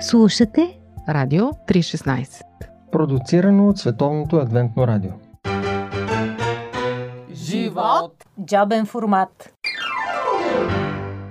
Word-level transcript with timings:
Слушате 0.00 0.78
Радио 1.08 1.44
316 1.44 2.42
Продуцирано 2.92 3.68
от 3.68 3.78
Световното 3.78 4.36
адвентно 4.36 4.86
радио 4.86 5.10
Живот! 7.32 8.24
Джобен 8.46 8.86
формат 8.86 9.52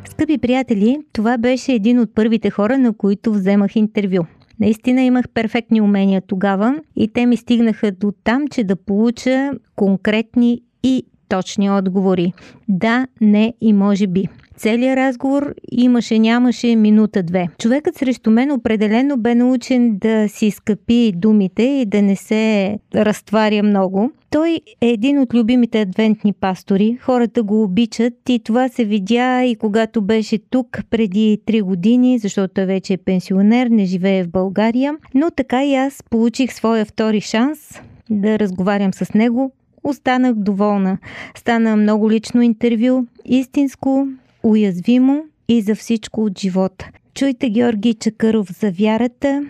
Скъпи 0.10 0.38
приятели, 0.38 1.00
това 1.14 1.38
беше 1.38 1.74
един 1.74 2.00
от 2.00 2.16
първите 2.16 2.50
хора, 2.50 2.78
на 2.78 2.98
които 2.98 3.34
вземах 3.34 3.76
интервю. 3.76 4.26
Наистина 4.60 5.02
имах 5.02 5.30
перфектни 5.30 5.82
умения 5.82 6.22
тогава 6.28 6.80
и 6.96 7.14
те 7.14 7.26
ми 7.26 7.38
стигнаха 7.38 7.92
до 7.92 8.14
там, 8.24 8.48
че 8.48 8.64
да 8.64 8.76
получа 8.76 9.52
конкретни 9.76 10.62
и 10.84 11.06
точни 11.30 11.72
отговори. 11.72 12.34
Да, 12.70 13.08
не 13.22 13.54
и 13.62 13.74
може 13.74 14.08
би. 14.08 14.28
Целият 14.58 14.98
разговор 14.98 15.54
имаше, 15.72 16.20
нямаше 16.20 16.76
минута-две. 16.76 17.48
Човекът 17.60 17.96
срещу 17.96 18.32
мен 18.32 18.52
определено 18.52 19.18
бе 19.18 19.36
научен 19.36 19.98
да 19.98 20.30
си 20.30 20.52
скъпи 20.52 21.14
думите 21.16 21.64
и 21.64 21.86
да 21.86 22.02
не 22.02 22.16
се 22.16 22.78
разтваря 22.96 23.64
много. 23.64 24.12
Той 24.30 24.60
е 24.82 24.90
един 24.90 25.20
от 25.20 25.34
любимите 25.34 25.82
адвентни 25.82 26.34
пастори. 26.34 26.98
Хората 27.02 27.44
го 27.44 27.64
обичат 27.64 28.14
и 28.30 28.40
това 28.40 28.68
се 28.68 28.86
видя 28.86 29.44
и 29.44 29.56
когато 29.56 30.02
беше 30.02 30.38
тук 30.50 30.80
преди 30.90 31.40
3 31.48 31.62
години, 31.62 32.20
защото 32.20 32.54
той 32.54 32.66
вече 32.66 32.94
е 32.94 32.98
пенсионер, 32.98 33.68
не 33.68 33.86
живее 33.86 34.24
в 34.24 34.30
България. 34.30 34.96
Но 35.14 35.32
така 35.32 35.66
и 35.66 35.76
аз 35.76 36.04
получих 36.10 36.54
своя 36.54 36.86
втори 36.86 37.22
шанс 37.22 37.82
да 38.10 38.40
разговарям 38.40 38.94
с 38.94 39.14
него. 39.14 39.52
Останах 39.84 40.34
доволна. 40.34 40.98
Стана 41.38 41.76
много 41.76 42.12
лично 42.12 42.42
интервю, 42.42 43.06
истинско, 43.26 44.08
уязвимо 44.46 45.24
и 45.48 45.62
за 45.62 45.76
всичко 45.76 46.24
от 46.24 46.40
живота. 46.40 46.90
Чуйте 47.14 47.50
Георги 47.50 47.94
Чакъров 47.94 48.60
за 48.60 48.72
вярата, 48.72 49.44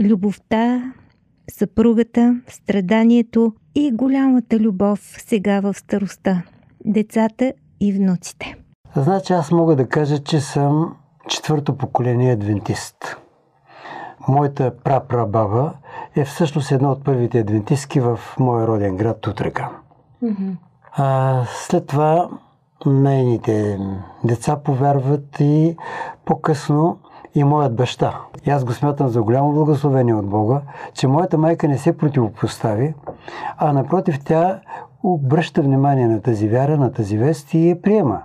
любовта, 0.00 0.92
съпругата, 1.50 2.40
страданието 2.48 3.52
и 3.74 3.90
голямата 3.92 4.58
любов 4.58 5.00
сега 5.00 5.60
в 5.60 5.74
староста, 5.74 6.42
децата 6.84 7.52
и 7.80 7.92
внуците. 7.92 8.54
Значи 8.96 9.32
аз 9.32 9.50
мога 9.50 9.76
да 9.76 9.88
кажа, 9.88 10.18
че 10.18 10.40
съм 10.40 10.96
четвърто 11.28 11.76
поколение 11.78 12.32
адвентист. 12.32 13.16
Моята 14.28 14.76
прапрабаба 14.84 15.72
е 16.16 16.24
всъщност 16.24 16.72
една 16.72 16.90
от 16.92 17.04
първите 17.04 17.38
адвентистки 17.38 18.00
в 18.00 18.20
моя 18.38 18.66
роден 18.66 18.96
град 18.96 19.20
Тутрека. 19.20 19.68
Mm-hmm. 20.24 20.56
А, 20.92 21.42
след 21.46 21.86
това 21.86 22.28
нейните 22.90 23.78
деца 24.24 24.56
повярват 24.56 25.40
и 25.40 25.76
по-късно 26.24 26.98
и 27.34 27.44
моят 27.44 27.76
баща. 27.76 28.20
И 28.46 28.50
аз 28.50 28.64
го 28.64 28.72
смятам 28.72 29.08
за 29.08 29.22
голямо 29.22 29.52
благословение 29.52 30.14
от 30.14 30.26
Бога, 30.26 30.60
че 30.94 31.08
моята 31.08 31.38
майка 31.38 31.68
не 31.68 31.78
се 31.78 31.96
противопостави, 31.96 32.94
а 33.58 33.72
напротив 33.72 34.24
тя 34.24 34.60
обръща 35.02 35.62
внимание 35.62 36.08
на 36.08 36.20
тази 36.20 36.48
вяра, 36.48 36.76
на 36.76 36.92
тази 36.92 37.18
вест 37.18 37.54
и 37.54 37.68
я 37.68 37.82
приема. 37.82 38.22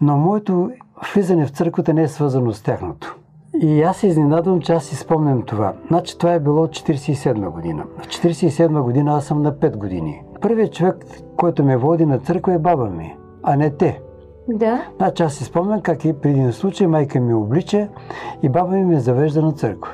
Но 0.00 0.16
моето 0.16 0.70
влизане 1.14 1.46
в 1.46 1.50
църквата 1.50 1.94
не 1.94 2.02
е 2.02 2.08
свързано 2.08 2.52
с 2.52 2.62
тяхното. 2.62 3.16
И 3.60 3.82
аз 3.82 3.96
се 3.96 4.06
изненадвам, 4.06 4.60
че 4.60 4.72
аз 4.72 4.84
си 4.84 4.96
спомням 4.96 5.42
това. 5.42 5.72
Значи 5.88 6.18
това 6.18 6.32
е 6.32 6.40
било 6.40 6.66
47 6.66 7.48
година. 7.50 7.84
В 7.98 8.06
47 8.06 8.80
година 8.80 9.16
аз 9.16 9.24
съм 9.24 9.42
на 9.42 9.52
5 9.52 9.76
години. 9.76 10.22
Първият 10.40 10.72
човек, 10.72 10.96
който 11.36 11.64
ме 11.64 11.76
води 11.76 12.06
на 12.06 12.18
църква 12.18 12.52
е 12.52 12.58
баба 12.58 12.84
ми 12.84 13.16
а 13.46 13.56
не 13.56 13.70
те. 13.70 14.00
Да. 14.48 14.86
Значи 14.96 15.22
аз 15.22 15.34
си 15.34 15.44
спомням 15.44 15.80
как 15.80 16.04
и 16.04 16.12
преди 16.12 16.40
един 16.40 16.52
случай 16.52 16.86
майка 16.86 17.20
ми 17.20 17.34
облича 17.34 17.88
и 18.42 18.48
баба 18.48 18.76
ми 18.76 18.84
ме 18.84 19.00
завежда 19.00 19.42
на 19.42 19.52
църква. 19.52 19.92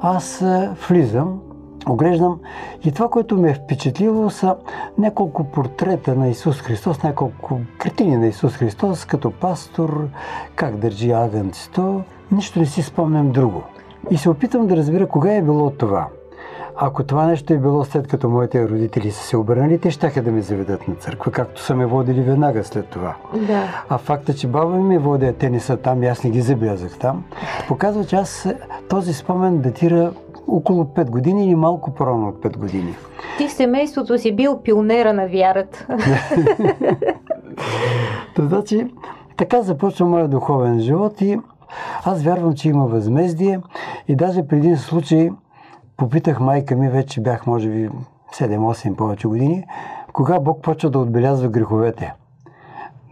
Аз 0.00 0.44
влизам, 0.88 1.40
оглеждам 1.88 2.40
и 2.84 2.92
това, 2.92 3.08
което 3.08 3.36
ме 3.36 3.50
е 3.50 3.54
впечатлило 3.54 4.30
са 4.30 4.56
няколко 4.98 5.44
портрета 5.44 6.14
на 6.14 6.28
Исус 6.28 6.60
Христос, 6.60 7.02
няколко 7.02 7.60
картини 7.78 8.16
на 8.16 8.26
Исус 8.26 8.52
Христос 8.52 9.04
като 9.04 9.30
пастор, 9.30 10.08
как 10.56 10.76
държи 10.76 11.10
агънцето. 11.10 12.02
Нищо 12.32 12.58
не 12.58 12.66
си 12.66 12.82
спомням 12.82 13.32
друго. 13.32 13.62
И 14.10 14.16
се 14.16 14.30
опитам 14.30 14.66
да 14.66 14.76
разбира 14.76 15.06
кога 15.06 15.34
е 15.34 15.42
било 15.42 15.70
това. 15.70 16.08
Ако 16.76 17.04
това 17.04 17.26
нещо 17.26 17.52
е 17.52 17.58
било 17.58 17.84
след 17.84 18.08
като 18.08 18.28
моите 18.28 18.68
родители 18.68 19.10
са 19.10 19.22
се 19.22 19.36
обърнали, 19.36 19.78
те 19.78 19.90
ще 19.90 20.22
да 20.22 20.32
ме 20.32 20.42
заведат 20.42 20.88
на 20.88 20.94
църква, 20.94 21.32
както 21.32 21.62
са 21.62 21.74
ме 21.74 21.86
водили 21.86 22.20
веднага 22.20 22.64
след 22.64 22.86
това. 22.86 23.14
Да. 23.34 23.84
А 23.88 23.98
факта, 23.98 24.34
че 24.34 24.46
баба 24.46 24.76
ми 24.76 24.82
ме 24.82 24.98
води, 24.98 25.26
а 25.26 25.32
те 25.32 25.50
не 25.50 25.60
са 25.60 25.76
там 25.76 26.02
и 26.02 26.06
аз 26.06 26.24
не 26.24 26.30
ги 26.30 26.40
забелязах 26.40 26.98
там, 26.98 27.24
показва, 27.68 28.04
че 28.04 28.16
аз 28.16 28.48
този 28.88 29.14
спомен 29.14 29.58
датира 29.58 30.12
около 30.48 30.84
5 30.84 31.10
години 31.10 31.46
или 31.46 31.54
малко 31.54 31.94
по-рано 31.94 32.28
от 32.28 32.42
5 32.42 32.56
години. 32.56 32.94
Ти 33.38 33.48
в 33.48 33.52
семейството 33.52 34.18
си 34.18 34.36
бил 34.36 34.60
пионера 34.62 35.12
на 35.12 35.26
вярата. 35.26 35.86
значи, 38.38 38.86
така 39.36 39.62
започва 39.62 40.06
моят 40.06 40.30
духовен 40.30 40.80
живот 40.80 41.20
и 41.20 41.38
аз 42.04 42.22
вярвам, 42.22 42.54
че 42.54 42.68
има 42.68 42.86
възмездие 42.86 43.60
и 44.08 44.16
даже 44.16 44.46
преди 44.46 44.66
един 44.66 44.78
случай 44.78 45.30
попитах 46.02 46.40
майка 46.40 46.76
ми, 46.76 46.88
вече 46.88 47.20
бях 47.20 47.46
може 47.46 47.68
би 47.68 47.90
7-8 48.34 48.96
повече 48.96 49.28
години, 49.28 49.64
кога 50.12 50.40
Бог 50.40 50.62
почва 50.62 50.90
да 50.90 50.98
отбелязва 50.98 51.48
греховете. 51.48 52.14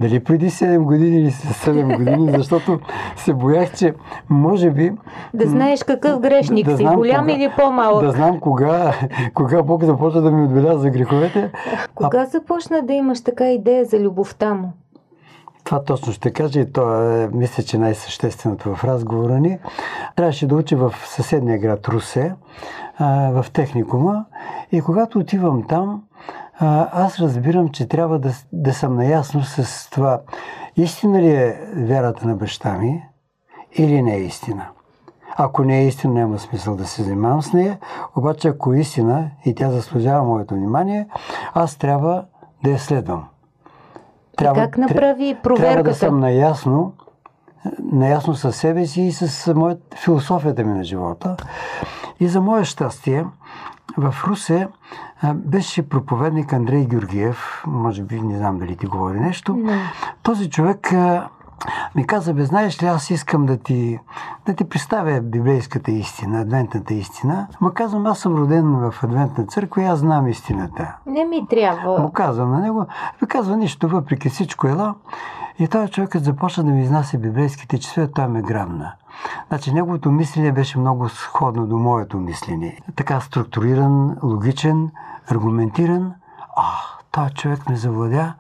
Дали 0.01 0.25
преди 0.25 0.51
7 0.51 0.78
години 0.78 1.17
или 1.17 1.31
7 1.31 1.97
години, 1.99 2.33
защото 2.37 2.81
се 3.17 3.34
боях, 3.34 3.75
че 3.75 3.95
може 4.29 4.71
би... 4.71 4.93
Да 5.34 5.49
знаеш 5.49 5.84
какъв 5.84 6.21
грешник 6.21 6.67
да, 6.67 6.71
да 6.71 6.77
си, 6.77 6.84
голям 6.84 7.21
кога, 7.21 7.33
или 7.33 7.50
по-малък. 7.56 8.05
Да 8.05 8.12
знам 8.12 8.41
кога, 8.41 8.95
кога 9.34 9.62
Бог 9.62 9.84
започва 9.84 10.21
да 10.21 10.31
ми 10.31 10.45
отбелязва 10.45 10.91
греховете. 10.91 11.50
Кога 11.95 12.23
а... 12.23 12.27
започна 12.27 12.83
да 12.83 12.93
имаш 12.93 13.21
така 13.25 13.50
идея 13.50 13.84
за 13.84 14.00
любовта 14.00 14.55
му? 14.55 14.73
Това 15.70 15.84
точно 15.84 16.12
ще 16.12 16.32
кажа 16.32 16.60
и 16.60 16.72
то 16.72 17.03
е, 17.03 17.28
мисля, 17.32 17.62
че 17.62 17.78
най-същественото 17.78 18.75
в 18.75 18.84
разговора 18.84 19.41
ни. 19.41 19.58
Трябваше 20.16 20.47
да 20.47 20.54
учи 20.54 20.75
в 20.75 20.94
съседния 21.06 21.58
град 21.58 21.88
Русе, 21.88 22.34
в 23.00 23.47
техникума 23.53 24.25
и 24.72 24.81
когато 24.81 25.19
отивам 25.19 25.66
там, 25.69 26.03
аз 26.92 27.19
разбирам, 27.19 27.69
че 27.69 27.88
трябва 27.88 28.19
да, 28.19 28.32
да 28.53 28.75
съм 28.75 28.97
наясно 28.97 29.42
с 29.42 29.91
това. 29.91 30.20
Истина 30.76 31.22
ли 31.22 31.31
е 31.31 31.60
вярата 31.76 32.26
на 32.26 32.37
баща 32.37 32.78
ми 32.78 33.08
или 33.72 34.02
не 34.02 34.14
е 34.14 34.20
истина? 34.20 34.66
Ако 35.37 35.64
не 35.64 35.78
е 35.78 35.87
истина, 35.87 36.14
няма 36.14 36.38
смисъл 36.38 36.76
да 36.76 36.87
се 36.87 37.02
занимавам 37.02 37.42
с 37.42 37.52
нея. 37.52 37.78
Обаче, 38.16 38.48
ако 38.48 38.72
е 38.72 38.78
истина 38.78 39.31
и 39.44 39.54
тя 39.54 39.70
заслужава 39.70 40.25
моето 40.25 40.54
внимание, 40.54 41.08
аз 41.54 41.76
трябва 41.76 42.25
да 42.64 42.70
я 42.70 42.78
следвам. 42.78 43.25
Трябва, 44.41 44.62
как 44.62 44.78
направи 44.78 45.37
проверката? 45.43 45.73
Трябва 45.73 45.83
да 45.83 45.95
съм 45.95 46.21
наясно, 46.21 46.93
наясно 47.93 48.34
със 48.34 48.56
себе 48.56 48.87
си 48.87 49.03
и 49.03 49.12
с 49.12 49.55
моят, 49.55 49.95
философията 50.05 50.65
ми 50.65 50.78
на 50.78 50.84
живота. 50.84 51.37
И 52.21 52.28
за 52.28 52.41
мое 52.41 52.65
щастие, 52.65 53.25
в 53.97 54.15
Русе 54.27 54.69
беше 55.34 55.89
проповедник 55.89 56.53
Андрей 56.53 56.84
Георгиев, 56.84 57.65
може 57.67 58.03
би 58.03 58.21
не 58.21 58.39
знам 58.39 58.59
дали 58.59 58.77
ти 58.77 58.87
говори 58.87 59.21
нещо. 59.21 59.56
Не. 59.56 59.79
Този 60.23 60.50
човек 60.50 60.93
ми 61.94 62.06
каза, 62.06 62.34
бе, 62.34 62.44
знаеш 62.44 62.82
ли, 62.82 62.87
аз 62.87 63.10
искам 63.10 63.47
да 63.47 63.56
ти, 63.56 63.98
да 64.47 64.54
ти 64.54 64.69
представя 64.69 65.21
библейската 65.21 65.91
истина, 65.91 66.41
адвентната 66.41 66.94
истина. 66.94 67.47
Ма 67.60 67.75
казвам, 67.75 68.06
аз 68.06 68.19
съм 68.19 68.37
роден 68.37 68.91
в 68.91 68.94
адвентна 69.03 69.47
църква 69.47 69.82
и 69.82 69.87
аз 69.87 69.99
знам 69.99 70.26
истината. 70.26 70.97
Не 71.06 71.25
ми 71.25 71.47
трябва. 71.47 71.99
Му 71.99 72.12
казвам 72.12 72.50
на 72.50 72.60
него. 72.60 72.87
Ми 73.22 73.28
казва 73.28 73.56
нищо, 73.56 73.88
въпреки 73.88 74.28
всичко 74.28 74.66
ела. 74.66 74.94
И 75.59 75.69
този 75.69 75.93
човекът 75.93 76.25
започна 76.25 76.65
да 76.65 76.70
ми 76.70 76.82
изнася 76.82 77.19
библейските 77.19 77.79
число, 77.79 78.06
той 78.14 78.29
ме 78.29 78.43
грамна. 78.43 78.93
Значи 79.49 79.73
неговото 79.73 80.11
мислене 80.11 80.52
беше 80.52 80.79
много 80.79 81.08
сходно 81.08 81.67
до 81.67 81.79
моето 81.79 82.17
мислене. 82.17 82.79
Така 82.96 83.20
структуриран, 83.20 84.17
логичен, 84.23 84.90
аргументиран. 85.31 86.14
А, 86.56 86.62
този 87.11 87.35
човек 87.35 87.69
ме 87.69 87.76
завладя 87.76 88.35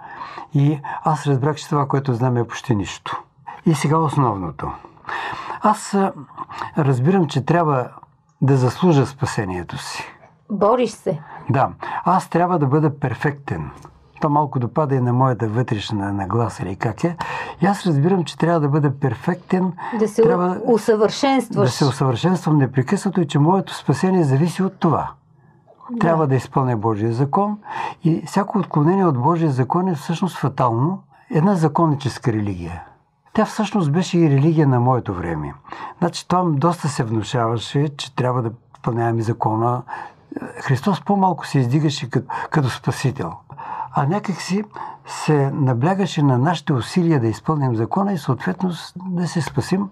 и 0.54 0.80
аз 1.04 1.26
разбрах, 1.26 1.56
че 1.56 1.68
това, 1.68 1.88
което 1.88 2.14
знам 2.14 2.36
е 2.36 2.46
почти 2.46 2.76
нищо. 2.76 3.22
И 3.66 3.74
сега 3.74 3.98
основното. 3.98 4.70
Аз 5.62 5.96
разбирам, 6.78 7.26
че 7.26 7.44
трябва 7.44 7.88
да 8.42 8.56
заслужа 8.56 9.06
спасението 9.06 9.78
си. 9.78 10.04
Бориш 10.50 10.90
се. 10.90 11.20
Да. 11.50 11.68
Аз 12.04 12.28
трябва 12.28 12.58
да 12.58 12.66
бъда 12.66 12.98
перфектен. 12.98 13.70
То 14.20 14.30
малко 14.30 14.58
допада 14.58 14.94
и 14.94 15.00
на 15.00 15.12
моята 15.12 15.48
вътрешна 15.48 16.12
нагласа 16.12 16.62
или 16.62 16.76
как 16.76 17.04
е. 17.04 17.16
И 17.60 17.66
аз 17.66 17.86
разбирам, 17.86 18.24
че 18.24 18.38
трябва 18.38 18.60
да 18.60 18.68
бъда 18.68 18.98
перфектен. 19.00 19.72
Да 19.98 20.08
се 20.08 20.22
трябва, 20.22 20.60
усъвършенстваш. 20.64 21.68
Да 21.68 21.72
се 21.72 21.84
усъвършенствам 21.84 22.58
непрекъснато 22.58 23.20
и 23.20 23.28
че 23.28 23.38
моето 23.38 23.74
спасение 23.74 24.24
зависи 24.24 24.62
от 24.62 24.78
това. 24.78 25.10
Трябва 26.00 26.26
да 26.26 26.34
изпълня 26.34 26.76
Божия 26.76 27.12
закон 27.12 27.58
и 28.04 28.22
всяко 28.26 28.58
отклонение 28.58 29.04
от 29.04 29.18
Божия 29.18 29.50
закон 29.50 29.88
е 29.88 29.94
всъщност 29.94 30.36
фатално. 30.36 31.02
Една 31.30 31.54
законническа 31.54 32.32
религия. 32.32 32.82
Тя 33.32 33.44
всъщност 33.44 33.92
беше 33.92 34.18
и 34.18 34.30
религия 34.30 34.68
на 34.68 34.80
моето 34.80 35.14
време. 35.14 35.54
Значи 35.98 36.28
там 36.28 36.54
доста 36.54 36.88
се 36.88 37.04
внушаваше, 37.04 37.88
че 37.96 38.14
трябва 38.14 38.42
да 38.42 38.50
изпълняваме 38.76 39.22
закона. 39.22 39.82
Христос 40.60 41.00
по-малко 41.00 41.46
се 41.46 41.58
издигаше 41.58 42.10
като, 42.10 42.26
като 42.50 42.70
спасител. 42.70 43.32
А 43.92 44.06
някак 44.06 44.36
си 44.36 44.64
се 45.06 45.50
наблягаше 45.54 46.22
на 46.22 46.38
нашите 46.38 46.72
усилия 46.72 47.20
да 47.20 47.26
изпълним 47.26 47.76
закона 47.76 48.12
и 48.12 48.18
съответно 48.18 48.70
да 48.96 49.28
се 49.28 49.42
спасим. 49.42 49.88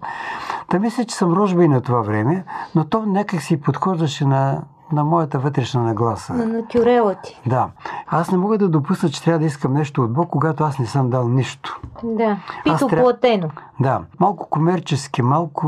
Та 0.69 0.79
мисля, 0.79 1.05
че 1.05 1.15
съм 1.15 1.33
рожба 1.33 1.63
и 1.63 1.67
на 1.67 1.81
това 1.81 2.01
време, 2.01 2.45
но 2.75 2.85
то 2.85 3.05
някак 3.05 3.41
си 3.41 3.61
подхождаше 3.61 4.25
на, 4.25 4.61
на 4.91 5.03
моята 5.03 5.39
вътрешна 5.39 5.83
нагласа. 5.83 6.33
На 6.33 6.45
натюрела 6.45 7.15
ти. 7.15 7.41
Да. 7.45 7.69
Аз 8.07 8.31
не 8.31 8.37
мога 8.37 8.57
да 8.57 8.69
допусна, 8.69 9.09
че 9.09 9.23
трябва 9.23 9.39
да 9.39 9.45
искам 9.45 9.73
нещо 9.73 10.03
от 10.03 10.13
Бог, 10.13 10.29
когато 10.29 10.63
аз 10.63 10.79
не 10.79 10.85
съм 10.85 11.09
дал 11.09 11.27
нищо. 11.27 11.79
Да. 12.03 12.37
Пито 12.63 12.89
тря- 12.89 13.01
платено. 13.01 13.49
Да, 13.79 14.01
малко 14.19 14.49
комерчески, 14.49 15.21
малко 15.21 15.67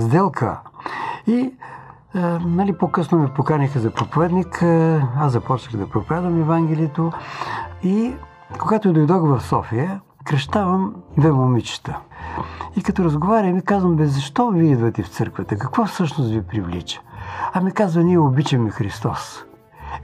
сделка. 0.00 0.60
И 1.26 1.52
е, 2.14 2.20
нали, 2.44 2.72
по-късно 2.72 3.18
ме 3.18 3.28
поканиха 3.28 3.78
за 3.80 3.90
проповедник. 3.90 4.62
Е, 4.62 5.02
аз 5.18 5.32
започнах 5.32 5.84
да 5.84 5.90
проповядвам 5.90 6.40
Евангелието. 6.40 7.12
И 7.82 8.14
когато 8.60 8.92
дойдох 8.92 9.22
в 9.22 9.40
София, 9.40 10.00
кръщавам 10.24 10.94
две 11.18 11.32
момичета. 11.32 11.96
И 12.76 12.82
като 12.82 13.04
разговарям, 13.04 13.54
ми 13.54 13.62
казвам, 13.62 13.96
бе, 13.96 14.06
защо 14.06 14.50
вие 14.50 14.72
идвате 14.72 15.02
в 15.02 15.08
църквата? 15.08 15.58
Какво 15.58 15.86
всъщност 15.86 16.30
ви 16.30 16.42
привлича? 16.42 17.00
Ами 17.52 17.72
казва, 17.72 18.02
ние 18.02 18.18
обичаме 18.18 18.70
Христос. 18.70 19.44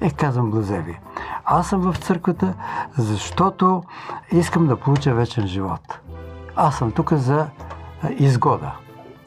Е, 0.00 0.10
казвам 0.10 0.50
Блазеви. 0.50 1.00
Аз 1.44 1.68
съм 1.68 1.92
в 1.92 1.96
църквата, 1.98 2.54
защото 2.98 3.82
искам 4.32 4.66
да 4.66 4.76
получа 4.76 5.14
вечен 5.14 5.46
живот. 5.46 6.00
Аз 6.56 6.78
съм 6.78 6.92
тук 6.92 7.12
за 7.12 7.46
изгода. 8.18 8.72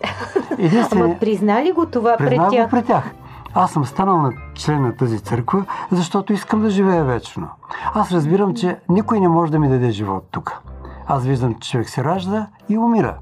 Ама 0.92 1.20
призна 1.20 1.66
ли 1.66 1.72
го 1.72 1.86
това 1.86 2.16
пред 2.18 2.30
Признавам 2.30 2.50
го 2.50 2.56
тях? 2.56 2.70
пред 2.70 2.86
тях. 2.86 3.12
Аз 3.54 3.72
съм 3.72 3.86
станал 3.86 4.22
на 4.22 4.32
член 4.56 4.82
на 4.82 4.96
тази 4.98 5.20
църква, 5.20 5.66
защото 5.92 6.34
искам 6.34 6.62
да 6.62 6.70
живея 6.70 7.04
вечно. 7.04 7.50
Аз 7.94 8.12
разбирам, 8.12 8.56
че 8.56 8.80
никой 8.90 9.20
не 9.20 9.28
може 9.28 9.52
да 9.52 9.60
ми 9.60 9.70
даде 9.70 9.92
живот 9.92 10.28
тук. 10.32 10.62
Аз 11.08 11.26
виждам, 11.26 11.56
че 11.60 11.72
човек 11.72 11.90
се 11.90 12.04
ражда 12.04 12.48
и 12.70 12.78
умира. 12.78 13.16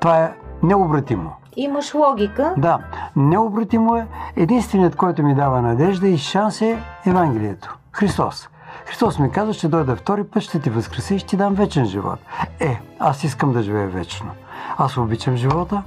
Това 0.00 0.24
е 0.24 0.32
необратимо. 0.62 1.32
Имаш 1.56 1.94
логика. 1.94 2.54
Да, 2.56 2.78
необратимо 3.16 3.96
е. 3.96 4.06
Единственият, 4.36 4.96
който 4.96 5.22
ми 5.22 5.34
дава 5.34 5.62
надежда 5.62 6.08
и 6.08 6.18
шанс 6.18 6.62
е 6.62 6.82
Евангелието. 7.06 7.76
Христос. 7.92 8.48
Христос 8.86 9.18
ми 9.18 9.30
каза, 9.30 9.52
ще 9.52 9.68
дойда 9.68 9.96
втори 9.96 10.24
път, 10.24 10.42
ще 10.42 10.60
ти 10.60 10.70
възкреса 10.70 11.14
и 11.14 11.18
ще 11.18 11.28
ти 11.28 11.36
дам 11.36 11.54
вечен 11.54 11.84
живот. 11.84 12.18
Е, 12.60 12.80
аз 12.98 13.24
искам 13.24 13.52
да 13.52 13.62
живея 13.62 13.88
вечно. 13.88 14.30
Аз 14.78 14.96
обичам 14.96 15.36
живота 15.36 15.82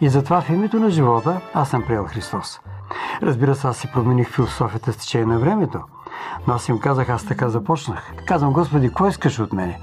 и 0.00 0.08
затова 0.08 0.40
в 0.40 0.50
името 0.50 0.80
на 0.80 0.90
живота 0.90 1.40
аз 1.54 1.68
съм 1.68 1.82
приел 1.86 2.04
Христос. 2.04 2.60
Разбира 3.22 3.54
се, 3.54 3.66
аз 3.66 3.76
си 3.76 3.90
промених 3.92 4.30
философията 4.30 4.92
с 4.92 4.96
течение 4.96 5.26
на 5.26 5.38
времето. 5.38 5.80
Но 6.46 6.54
аз 6.54 6.68
им 6.68 6.78
казах, 6.78 7.08
аз 7.08 7.24
така 7.24 7.48
започнах. 7.48 8.12
Казвам, 8.26 8.52
Господи, 8.52 8.88
какво 8.88 9.06
искаш 9.06 9.38
от 9.38 9.52
мене? 9.52 9.78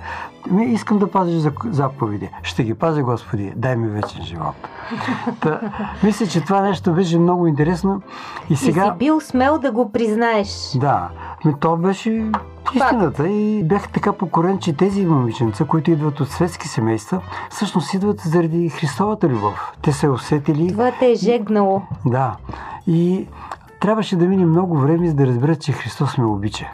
Ми, 0.51 0.65
искам 0.65 0.99
да 0.99 1.11
пазиш 1.11 1.51
заповеди. 1.65 2.29
Ще 2.43 2.63
ги 2.63 2.73
пазя, 2.73 3.03
Господи, 3.03 3.53
дай 3.55 3.75
ми 3.75 3.87
вечен 3.87 4.23
живот. 4.23 4.55
Та, 5.39 5.59
мисля, 6.03 6.27
че 6.27 6.41
това 6.41 6.61
нещо 6.61 6.93
беше 6.93 7.19
много 7.19 7.47
интересно. 7.47 8.01
И 8.49 8.55
сега... 8.55 8.85
И 8.85 8.85
си 8.85 8.91
бил 8.97 9.21
смел 9.21 9.57
да 9.57 9.71
го 9.71 9.91
признаеш. 9.91 10.71
Да, 10.75 11.09
ми 11.45 11.53
то 11.59 11.77
беше 11.77 12.31
истината 12.73 13.27
и 13.27 13.63
бях 13.63 13.89
така 13.89 14.13
покорен, 14.13 14.59
че 14.59 14.73
тези 14.73 15.05
момиченца, 15.05 15.65
които 15.65 15.91
идват 15.91 16.19
от 16.19 16.29
светски 16.29 16.67
семейства, 16.67 17.21
всъщност 17.49 17.93
идват 17.93 18.19
заради 18.19 18.69
Христовата 18.69 19.29
любов. 19.29 19.71
Те 19.81 19.93
се 19.93 20.09
усетили... 20.09 20.71
Това 20.71 20.91
те 20.99 21.11
е 21.11 21.15
жегнало. 21.15 21.81
Да. 22.05 22.35
И 22.87 23.27
трябваше 23.85 24.15
да 24.15 24.25
мине 24.25 24.45
много 24.45 24.77
време, 24.77 25.07
за 25.07 25.13
да 25.13 25.27
разберат, 25.27 25.61
че 25.61 25.71
Христос 25.71 26.17
ме 26.17 26.25
обича. 26.25 26.65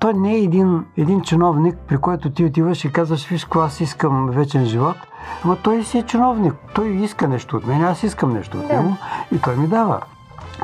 Той 0.00 0.14
не 0.14 0.34
е 0.34 0.42
един, 0.42 0.84
един 0.96 1.20
чиновник, 1.20 1.78
при 1.88 1.96
който 1.96 2.30
ти 2.30 2.44
отиваш 2.44 2.84
и 2.84 2.92
казваш, 2.92 3.26
виж, 3.28 3.46
аз 3.54 3.80
искам 3.80 4.30
вечен 4.30 4.64
живот. 4.64 4.96
Ама 5.44 5.56
той 5.56 5.84
си 5.84 5.98
е 5.98 6.02
чиновник. 6.02 6.54
Той 6.74 6.88
иска 6.88 7.28
нещо 7.28 7.56
от 7.56 7.66
мен, 7.66 7.84
аз 7.84 8.02
искам 8.02 8.32
нещо 8.32 8.58
от 8.58 8.68
него 8.68 8.96
и 9.32 9.38
той 9.38 9.56
ми 9.56 9.66
дава. 9.66 10.00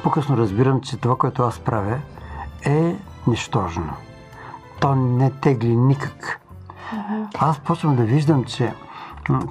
По-късно 0.02 0.36
разбирам, 0.36 0.80
че 0.80 0.96
това, 0.96 1.16
което 1.16 1.42
аз 1.42 1.58
правя, 1.58 1.98
е 2.66 2.96
нищожно. 3.26 3.92
То 4.80 4.94
не 4.94 5.30
тегли 5.30 5.76
никак. 5.76 6.40
Аз 7.38 7.58
почвам 7.58 7.96
да 7.96 8.02
виждам, 8.02 8.44
че 8.44 8.74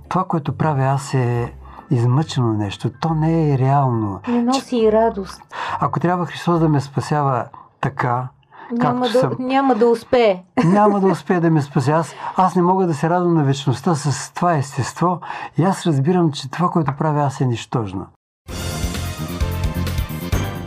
това, 0.10 0.24
което 0.24 0.58
правя 0.58 0.84
аз 0.84 1.14
е 1.14 1.54
измъчено 1.92 2.54
нещо. 2.54 2.90
То 3.00 3.14
не 3.14 3.54
е 3.54 3.58
реално. 3.58 4.20
Не 4.28 4.42
носи 4.42 4.78
и 4.78 4.92
радост. 4.92 5.42
Ако 5.80 6.00
трябва 6.00 6.26
Христос 6.26 6.60
да 6.60 6.70
ме 6.70 6.82
спасява 6.82 7.46
така, 7.82 8.28
Няма 8.72 9.02
както 9.02 9.14
да, 9.14 9.20
съм, 9.20 9.36
няма 9.40 9.76
да 9.76 9.88
успее. 9.88 10.44
няма 10.66 11.00
да 11.00 11.08
успее 11.08 11.40
да 11.40 11.50
ме 11.50 11.62
спаси. 11.62 11.92
Аз, 11.92 12.16
аз 12.38 12.56
не 12.56 12.62
мога 12.62 12.88
да 12.88 12.94
се 12.94 13.10
радвам 13.10 13.34
на 13.34 13.44
вечността 13.44 13.96
с 13.96 14.34
това 14.34 14.58
естество 14.58 15.20
и 15.58 15.64
аз 15.64 15.86
разбирам, 15.86 16.32
че 16.32 16.52
това, 16.52 16.70
което 16.70 16.94
правя 16.98 17.22
аз 17.22 17.42
е 17.42 17.46
нищожно. 17.46 18.06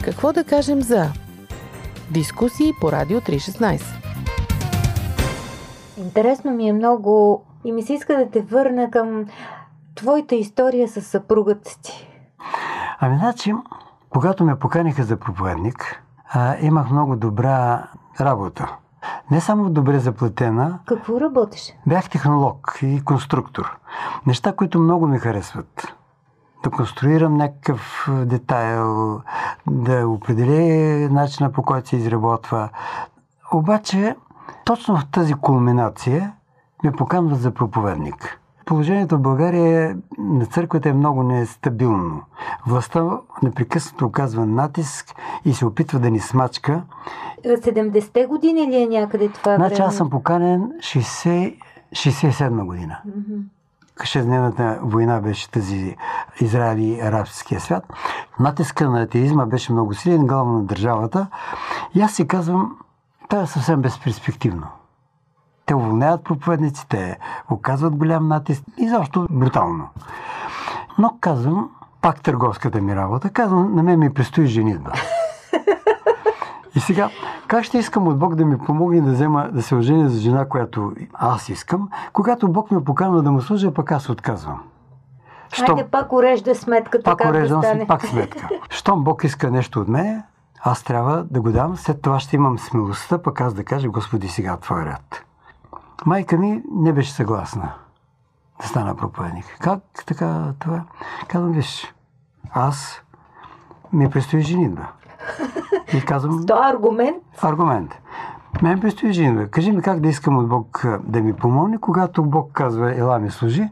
Какво 0.04 0.32
да 0.32 0.44
кажем 0.44 0.82
за 0.82 1.06
дискусии 2.10 2.72
по 2.80 2.92
Радио 2.92 3.20
316? 3.20 3.82
Интересно 5.98 6.50
ми 6.50 6.68
е 6.68 6.72
много 6.72 7.44
и 7.64 7.72
ми 7.72 7.82
се 7.82 7.92
иска 7.94 8.16
да 8.16 8.30
те 8.30 8.40
върна 8.42 8.90
към 8.90 9.26
твоята 9.94 10.34
история 10.34 10.88
с 10.88 11.00
съпругата 11.00 11.78
ти. 11.82 12.08
Ами, 13.00 13.18
значи, 13.18 13.54
когато 14.10 14.44
ме 14.44 14.58
поканиха 14.58 15.02
за 15.04 15.16
проповедник, 15.16 16.02
а, 16.32 16.56
имах 16.60 16.90
много 16.90 17.16
добра 17.16 17.84
работа. 18.20 18.76
Не 19.30 19.40
само 19.40 19.70
добре 19.70 19.98
заплатена, 19.98 20.78
Какво 20.86 21.20
работиш? 21.20 21.72
бях 21.86 22.10
технолог 22.10 22.78
и 22.82 23.04
конструктор. 23.04 23.78
Неща, 24.26 24.52
които 24.52 24.80
много 24.80 25.06
ми 25.06 25.18
харесват. 25.18 25.94
Да 26.64 26.70
конструирам 26.70 27.36
някакъв 27.36 28.08
детайл, 28.24 29.20
да 29.66 30.08
определя 30.08 31.08
начина 31.10 31.52
по 31.52 31.62
който 31.62 31.88
се 31.88 31.96
изработва. 31.96 32.68
Обаче, 33.52 34.16
точно 34.64 34.96
в 34.96 35.06
тази 35.10 35.34
кулминация 35.34 36.32
ме 36.84 36.92
поканват 36.92 37.40
за 37.40 37.50
проповедник. 37.54 38.39
Положението 38.70 39.16
в 39.16 39.20
България 39.20 39.96
на 40.18 40.46
църквата 40.46 40.88
е 40.88 40.92
много 40.92 41.22
нестабилно. 41.22 42.22
Властта 42.66 43.18
непрекъснато 43.42 44.06
оказва 44.06 44.46
натиск 44.46 45.14
и 45.44 45.54
се 45.54 45.66
опитва 45.66 45.98
да 45.98 46.10
ни 46.10 46.20
смачка. 46.20 46.82
70-те 47.44 48.26
години 48.26 48.66
ли 48.66 48.76
е 48.76 48.86
някъде 48.86 49.28
това 49.28 49.56
Значи 49.56 49.74
време? 49.74 49.86
аз 49.86 49.96
съм 49.96 50.10
поканен 50.10 50.72
60, 50.78 51.56
67 51.92 52.64
година. 52.64 52.98
Шестдневната 54.04 54.78
война 54.82 55.20
беше 55.20 55.50
тази 55.50 55.96
Израел 56.40 56.78
и 56.78 57.00
арабския 57.00 57.60
свят. 57.60 57.84
Натиска 58.40 58.90
на 58.90 59.02
атеизма 59.02 59.46
беше 59.46 59.72
много 59.72 59.94
силен, 59.94 60.26
главно 60.26 60.52
на 60.52 60.64
държавата. 60.64 61.26
И 61.94 62.00
аз 62.00 62.12
си 62.12 62.26
казвам, 62.26 62.76
това 63.28 63.42
е 63.42 63.46
съвсем 63.46 63.80
безперспективно. 63.80 64.66
Те 65.70 65.74
уволняват 65.74 66.24
проповедници, 66.24 66.88
те 66.88 67.18
оказват 67.50 67.96
голям 67.96 68.28
натиск 68.28 68.62
и 68.78 68.88
защо 68.88 69.26
брутално. 69.30 69.88
Но 70.98 71.16
казвам, 71.20 71.70
пак 72.02 72.22
търговската 72.22 72.80
ми 72.80 72.96
работа, 72.96 73.30
казвам, 73.30 73.74
на 73.74 73.82
мен 73.82 73.98
ми 73.98 74.14
предстои 74.14 74.46
женитба. 74.46 74.92
И 76.74 76.80
сега, 76.80 77.10
как 77.46 77.64
ще 77.64 77.78
искам 77.78 78.08
от 78.08 78.18
Бог 78.18 78.34
да 78.34 78.44
ми 78.44 78.58
помогне 78.58 79.00
да, 79.00 79.12
взема, 79.12 79.48
да 79.52 79.62
се 79.62 79.74
оженя 79.74 80.08
за 80.08 80.20
жена, 80.20 80.48
която 80.48 80.92
аз 81.14 81.48
искам, 81.48 81.88
когато 82.12 82.48
Бог 82.48 82.70
ме 82.70 82.84
покана 82.84 83.22
да 83.22 83.30
му 83.30 83.40
служа, 83.40 83.74
пък 83.74 83.92
аз 83.92 84.08
отказвам. 84.08 84.62
Щом, 85.52 85.66
Хайде 85.66 85.90
пак 85.90 86.12
урежда 86.12 86.54
сметката, 86.54 87.04
пак 87.04 87.18
как 87.18 87.32
да 87.32 87.38
уреждам 87.38 87.62
стане. 87.62 87.86
пак 87.86 88.06
сметка. 88.06 88.48
Щом 88.70 89.04
Бог 89.04 89.24
иска 89.24 89.50
нещо 89.50 89.80
от 89.80 89.88
мен, 89.88 90.22
аз 90.62 90.82
трябва 90.82 91.24
да 91.30 91.40
го 91.40 91.50
дам, 91.50 91.76
след 91.76 92.02
това 92.02 92.20
ще 92.20 92.36
имам 92.36 92.58
смелостта, 92.58 93.22
пък 93.22 93.40
аз 93.40 93.54
да 93.54 93.64
кажа, 93.64 93.88
Господи, 93.88 94.28
сега 94.28 94.56
твой 94.56 94.84
ряд. 94.84 95.24
Майка 96.06 96.38
ми 96.38 96.62
не 96.72 96.92
беше 96.92 97.12
съгласна 97.12 97.72
да 98.60 98.68
стана 98.68 98.96
проповедник. 98.96 99.44
Как 99.60 99.80
така 100.06 100.52
това? 100.58 100.84
Казвам, 101.28 101.52
виж, 101.52 101.94
аз 102.52 103.02
ми 103.92 104.10
предстои 104.10 104.40
женитба. 104.40 104.86
И 105.94 106.04
казвам, 106.04 106.44
То 106.46 106.64
е 106.64 106.70
аргумент. 106.70 107.22
аргумент. 107.42 107.98
Мен 108.62 108.80
предстои 108.80 109.12
женитба. 109.12 109.46
Кажи 109.46 109.72
ми 109.72 109.82
как 109.82 110.00
да 110.00 110.08
искам 110.08 110.38
от 110.38 110.48
Бог 110.48 110.84
да 111.00 111.20
ми 111.20 111.32
помогне, 111.32 111.78
когато 111.78 112.24
Бог 112.24 112.52
казва, 112.52 112.98
ела 112.98 113.18
ми 113.18 113.30
служи, 113.30 113.68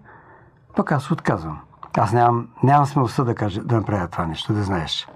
пък 0.77 0.93
аз 0.93 1.11
отказвам. 1.11 1.59
Аз 1.99 2.13
нямам, 2.13 2.49
нямам 2.63 2.87
смелостта 2.87 3.25
да, 3.25 3.35
кажа, 3.35 3.63
да 3.63 3.77
направя 3.77 4.09
това 4.09 4.27
нещо, 4.27 4.53
да 4.53 4.63
знаеш. 4.63 5.09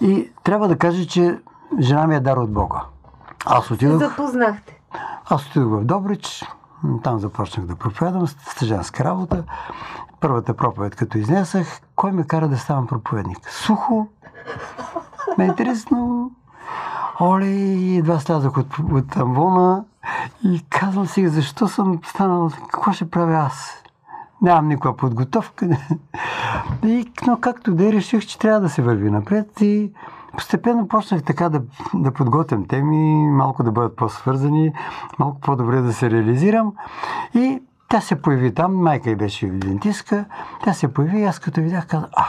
И 0.00 0.32
трябва 0.42 0.68
да 0.68 0.78
кажа, 0.78 1.06
че 1.06 1.38
жена 1.80 2.06
ми 2.06 2.14
е 2.14 2.20
дар 2.20 2.36
от 2.36 2.52
Бога. 2.52 2.80
Аз 3.46 3.70
отидох, 3.70 3.98
Запознахте. 3.98 4.79
Аз 5.24 5.46
отидох 5.46 5.80
в 5.80 5.84
Добрич, 5.84 6.44
Там 7.02 7.18
започнах 7.18 7.66
да 7.66 7.76
проповядвам, 7.76 8.26
стъжанска 8.26 9.04
работа. 9.04 9.44
Първата 10.20 10.54
проповед, 10.54 10.96
като 10.96 11.18
изнесах, 11.18 11.80
кой 11.96 12.12
ме 12.12 12.26
кара 12.26 12.48
да 12.48 12.58
ставам 12.58 12.86
проповедник? 12.86 13.50
Сухо, 13.50 14.06
ме 15.38 15.44
е 15.44 15.46
интересно. 15.46 16.30
Оле, 17.20 17.46
едва 17.96 18.20
слязах 18.20 18.56
от, 18.56 18.78
от 18.92 19.16
амвона 19.16 19.84
и 20.44 20.64
казвам 20.68 21.06
си, 21.06 21.28
защо 21.28 21.68
съм 21.68 22.00
станал, 22.04 22.50
какво 22.70 22.92
ще 22.92 23.10
правя 23.10 23.34
аз? 23.34 23.82
Нямам 24.42 24.68
никаква 24.68 24.96
подготовка. 24.96 25.68
И, 26.84 27.12
но 27.26 27.40
както 27.40 27.74
да 27.74 27.92
реших, 27.92 28.26
че 28.26 28.38
трябва 28.38 28.60
да 28.60 28.68
се 28.68 28.82
върви 28.82 29.10
напред 29.10 29.60
и 29.60 29.92
постепенно 30.32 30.88
почнах 30.88 31.22
така 31.22 31.48
да, 31.48 31.62
да 31.94 32.12
подготвям 32.12 32.66
теми, 32.66 33.30
малко 33.30 33.62
да 33.62 33.72
бъдат 33.72 33.96
по-свързани, 33.96 34.72
малко 35.18 35.40
по-добре 35.40 35.80
да 35.80 35.92
се 35.92 36.10
реализирам. 36.10 36.72
И 37.34 37.62
тя 37.88 38.00
се 38.00 38.22
появи 38.22 38.54
там, 38.54 38.76
майка 38.76 39.10
й 39.10 39.16
беше 39.16 39.46
дентистка, 39.46 40.24
тя 40.64 40.72
се 40.72 40.94
появи 40.94 41.20
и 41.20 41.24
аз 41.24 41.38
като 41.38 41.60
видях, 41.60 41.86
казах, 41.86 42.08
а, 42.12 42.24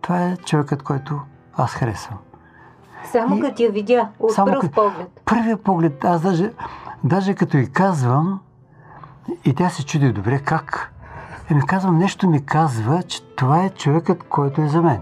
това 0.00 0.22
е 0.22 0.36
човекът, 0.36 0.82
който 0.82 1.20
аз 1.56 1.74
харесвам. 1.74 2.18
Само 3.12 3.36
И- 3.36 3.40
като 3.40 3.62
я 3.62 3.70
видя, 3.70 4.08
от 4.18 4.32
Само 4.32 4.52
пръв 4.52 4.70
поглед. 4.70 5.20
Първия 5.24 5.56
поглед, 5.56 6.04
аз 6.04 6.22
даже, 6.22 6.52
даже 7.04 7.34
като 7.34 7.56
й 7.56 7.66
казвам, 7.66 8.40
и 9.44 9.54
тя 9.54 9.68
се 9.68 9.84
чуди 9.86 10.12
добре 10.12 10.38
как, 10.38 10.92
и 11.50 11.54
ми 11.54 11.66
казвам, 11.66 11.98
нещо 11.98 12.30
ми 12.30 12.44
казва, 12.46 13.02
че 13.02 13.22
това 13.22 13.64
е 13.64 13.70
човекът, 13.70 14.22
който 14.22 14.60
е 14.62 14.68
за 14.68 14.82
мен. 14.82 15.00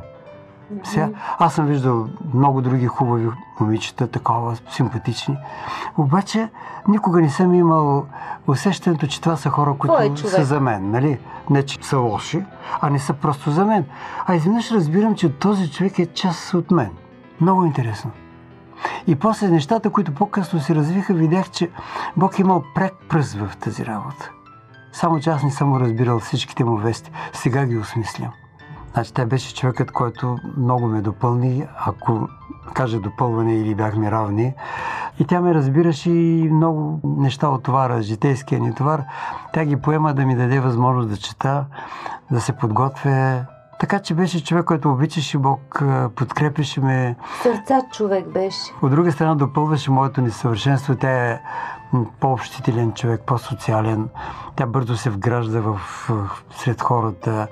Сега, 0.85 1.11
аз 1.39 1.55
съм 1.55 1.67
виждал 1.67 2.09
много 2.35 2.63
други 2.63 2.87
хубави 2.87 3.29
момичета, 3.61 4.07
такова 4.07 4.57
симпатични, 4.71 5.37
обаче 5.99 6.49
никога 6.89 7.21
не 7.21 7.31
съм 7.31 7.55
имал 7.55 8.07
усещането, 8.47 9.07
че 9.07 9.21
това 9.21 9.37
са 9.37 9.51
хора, 9.51 9.75
които 9.79 10.15
човек. 10.15 10.35
са 10.35 10.45
за 10.45 10.61
мен. 10.61 10.91
Нали? 10.91 11.19
Не, 11.51 11.63
че 11.63 11.79
са 11.83 11.99
лоши, 11.99 12.45
а 12.81 12.91
не 12.91 12.99
са 12.99 13.13
просто 13.13 13.51
за 13.51 13.65
мен. 13.65 13.85
А 14.27 14.35
изведнъж 14.35 14.71
разбирам, 14.71 15.15
че 15.15 15.39
този 15.39 15.71
човек 15.71 15.99
е 15.99 16.07
част 16.07 16.55
от 16.55 16.71
мен. 16.71 16.91
Много 17.41 17.65
интересно. 17.65 18.11
И 19.07 19.15
после 19.15 19.49
нещата, 19.49 19.91
които 19.91 20.15
по-късно 20.15 20.61
се 20.61 20.75
развиха, 20.75 21.15
видях, 21.15 21.51
че 21.51 21.71
Бог 22.17 22.39
е 22.39 22.43
имал 22.43 22.65
прек 22.75 22.95
пръст 23.09 23.35
в 23.35 23.57
тази 23.57 23.87
работа. 23.87 24.31
Само 24.93 25.21
че 25.21 25.31
аз 25.31 25.43
не 25.43 25.51
съм 25.51 25.77
разбирал 25.77 26.19
всичките 26.19 26.65
му 26.65 26.77
вести. 26.77 27.11
Сега 27.33 27.67
ги 27.67 27.79
осмислям. 27.79 28.31
Значи 28.95 29.15
тя 29.15 29.27
беше 29.27 29.55
човекът, 29.55 29.91
който 29.91 30.37
много 30.57 30.87
ме 30.87 31.01
допълни, 31.01 31.67
ако 31.87 32.29
кажа 32.75 33.01
допълване 33.01 33.55
или 33.55 33.75
бяхме 33.75 34.11
равни. 34.11 34.55
И 35.19 35.25
тя 35.25 35.41
ме 35.41 35.55
разбираше 35.55 36.11
и 36.11 36.51
много 36.53 37.01
неща 37.05 37.49
от 37.49 37.63
товара, 37.63 38.03
житейския 38.03 38.61
ни 38.61 38.75
товар. 38.75 39.03
Тя 39.53 39.65
ги 39.65 39.77
поема 39.77 40.15
да 40.15 40.27
ми 40.27 40.37
даде 40.37 40.61
възможност 40.61 41.09
да 41.09 41.17
чета, 41.17 41.65
да 42.31 42.41
се 42.41 42.53
подготвя. 42.53 43.45
Така 43.81 43.99
че 43.99 44.15
беше 44.15 44.45
човек, 44.45 44.65
който 44.65 44.91
обичаше 44.91 45.39
Бог, 45.39 45.83
подкрепеше 46.17 46.81
ме. 46.81 47.17
Сърца 47.43 47.81
човек 47.93 48.29
беше. 48.29 48.73
От 48.83 48.91
друга 48.91 49.13
страна 49.13 49.35
допълваше 49.35 49.91
моето 49.91 50.21
несъвършенство. 50.21 50.97
Тя 50.97 51.31
е 51.31 51.41
по-общителен 52.21 52.93
човек, 52.93 53.21
по-социален. 53.27 54.09
Тя 54.57 54.67
бързо 54.67 54.97
се 54.97 55.11
вгражда 55.11 55.61
в, 55.61 55.81
сред 56.51 56.81
хората, 56.81 57.47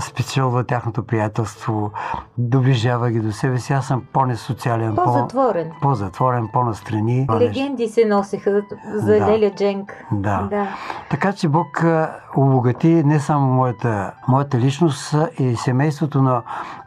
спечелва 0.00 0.64
тяхното 0.64 1.02
приятелство, 1.02 1.90
доближава 2.38 3.10
ги 3.10 3.20
до 3.20 3.32
себе 3.32 3.58
си. 3.58 3.72
Аз 3.72 3.86
съм 3.86 4.02
по-несоциален, 4.12 4.94
по- 4.96 5.04
По-затворен. 5.04 5.70
по-затворен, 5.82 6.48
по-настрани. 6.52 7.26
Легенди 7.32 7.88
се 7.88 8.04
носеха 8.04 8.62
за 8.94 9.18
Да. 9.18 9.26
Леля 9.26 9.50
Дженк. 9.56 10.04
Да. 10.12 10.46
да. 10.50 10.66
Така 11.10 11.32
че 11.32 11.48
Бог 11.48 11.84
обогати 12.36 12.88
не 13.04 13.20
само 13.20 13.46
моята, 13.46 14.12
моята 14.28 14.58
личност 14.58 15.14
и 15.38 15.56
семейството, 15.56 16.22
но, 16.22 16.42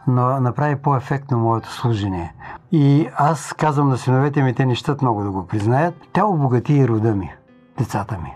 но 0.07 0.39
направи 0.39 0.75
по-ефектно 0.75 1.37
моето 1.37 1.71
служение. 1.71 2.33
И 2.71 3.09
аз 3.15 3.53
казвам 3.53 3.89
на 3.89 3.97
синовете 3.97 4.43
ми, 4.43 4.55
те 4.55 4.65
не 4.65 4.75
щат 4.75 5.01
много 5.01 5.23
да 5.23 5.31
го 5.31 5.47
признаят, 5.47 5.95
тя 6.13 6.25
обогати 6.25 6.73
и 6.73 6.87
рода 6.87 7.15
ми, 7.15 7.33
децата 7.77 8.17
ми. 8.17 8.33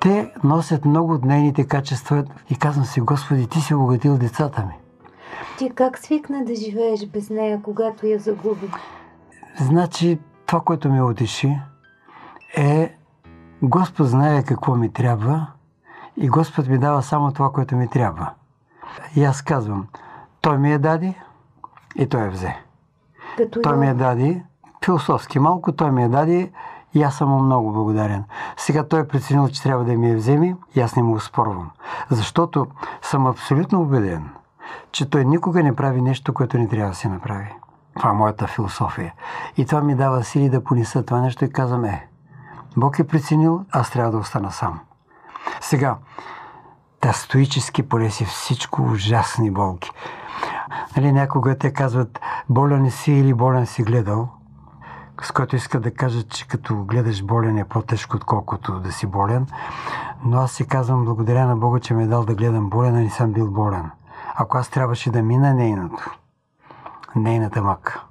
Те 0.00 0.32
носят 0.44 0.84
много 0.84 1.12
от 1.12 1.24
нейните 1.24 1.64
качества 1.64 2.24
и 2.50 2.56
казвам 2.56 2.84
си, 2.84 3.00
Господи, 3.00 3.46
ти 3.46 3.60
си 3.60 3.74
обогатил 3.74 4.18
децата 4.18 4.62
ми. 4.62 4.74
Ти 5.58 5.70
как 5.70 5.98
свикна 5.98 6.44
да 6.44 6.54
живееш 6.54 7.06
без 7.06 7.30
нея, 7.30 7.60
когато 7.62 8.06
я 8.06 8.18
загуби? 8.18 8.70
Значи, 9.60 10.18
това, 10.46 10.60
което 10.60 10.88
ме 10.88 11.02
утеши, 11.02 11.58
е 12.56 12.96
Господ 13.62 14.06
знае 14.08 14.42
какво 14.42 14.76
ми 14.76 14.92
трябва 14.92 15.46
и 16.16 16.28
Господ 16.28 16.68
ми 16.68 16.78
дава 16.78 17.02
само 17.02 17.32
това, 17.32 17.52
което 17.52 17.76
ми 17.76 17.88
трябва. 17.88 18.30
И 19.16 19.24
аз 19.24 19.42
казвам, 19.42 19.86
Той 20.42 20.58
ми 20.58 20.72
е 20.72 20.78
дади 20.78 21.14
и 21.96 22.06
Той 22.08 22.26
е 22.26 22.30
взе. 22.30 22.56
Като 23.36 23.60
Той 23.60 23.76
ми 23.76 23.86
е 23.86 23.88
Йов. 23.88 23.98
дади, 23.98 24.42
философски 24.84 25.38
малко, 25.38 25.72
Той 25.72 25.90
ми 25.90 26.04
е 26.04 26.08
дади 26.08 26.52
и 26.94 27.02
аз 27.02 27.14
съм 27.14 27.28
му 27.28 27.38
много 27.38 27.72
благодарен. 27.72 28.24
Сега 28.56 28.88
Той 28.88 29.00
е 29.00 29.08
преценил, 29.08 29.48
че 29.48 29.62
трябва 29.62 29.84
да 29.84 29.92
ми 29.92 30.10
я 30.10 30.16
вземи 30.16 30.56
и 30.74 30.80
аз 30.80 30.96
не 30.96 31.02
му 31.02 31.20
спорвам. 31.20 31.70
Защото 32.10 32.66
съм 33.02 33.26
абсолютно 33.26 33.80
убеден, 33.82 34.30
че 34.92 35.10
Той 35.10 35.24
никога 35.24 35.62
не 35.62 35.76
прави 35.76 36.02
нещо, 36.02 36.34
което 36.34 36.58
не 36.58 36.68
трябва 36.68 36.90
да 36.90 36.96
се 36.96 37.08
направи. 37.08 37.54
Това 37.96 38.10
е 38.10 38.12
моята 38.12 38.46
философия. 38.46 39.14
И 39.56 39.66
това 39.66 39.80
ми 39.82 39.94
дава 39.94 40.24
сили 40.24 40.48
да 40.48 40.64
понеса 40.64 41.04
това 41.04 41.20
нещо 41.20 41.44
и 41.44 41.52
казвам, 41.52 41.84
е, 41.84 42.08
Бог 42.76 42.98
е 42.98 43.06
преценил, 43.06 43.64
аз 43.70 43.90
трябва 43.90 44.12
да 44.12 44.18
остана 44.18 44.50
сам. 44.50 44.80
Сега, 45.60 45.96
та 47.02 47.12
стоически 47.12 47.82
понеси 47.82 48.24
всичко 48.24 48.82
ужасни 48.82 49.50
болки. 49.50 49.90
Нали, 50.96 51.12
някога 51.12 51.58
те 51.58 51.72
казват, 51.72 52.20
болен 52.48 52.90
си 52.90 53.12
или 53.12 53.34
болен 53.34 53.66
си 53.66 53.82
гледал, 53.82 54.28
с 55.22 55.32
което 55.32 55.56
искат 55.56 55.82
да 55.82 55.94
кажат, 55.94 56.28
че 56.28 56.48
като 56.48 56.76
гледаш 56.76 57.24
болен 57.24 57.58
е 57.58 57.64
по-тежко, 57.64 58.16
отколкото 58.16 58.80
да 58.80 58.92
си 58.92 59.06
болен. 59.06 59.46
Но 60.24 60.38
аз 60.38 60.52
си 60.52 60.66
казвам, 60.66 61.04
благодаря 61.04 61.46
на 61.46 61.56
Бога, 61.56 61.80
че 61.80 61.94
ме 61.94 62.02
е 62.02 62.06
дал 62.06 62.24
да 62.24 62.34
гледам 62.34 62.70
болен, 62.70 62.96
а 62.96 63.00
не 63.00 63.10
съм 63.10 63.32
бил 63.32 63.50
болен. 63.50 63.90
Ако 64.34 64.58
аз 64.58 64.68
трябваше 64.68 65.10
да 65.10 65.22
мина 65.22 65.54
нейното, 65.54 66.10
нейната 67.16 67.62
мъка, 67.62 68.04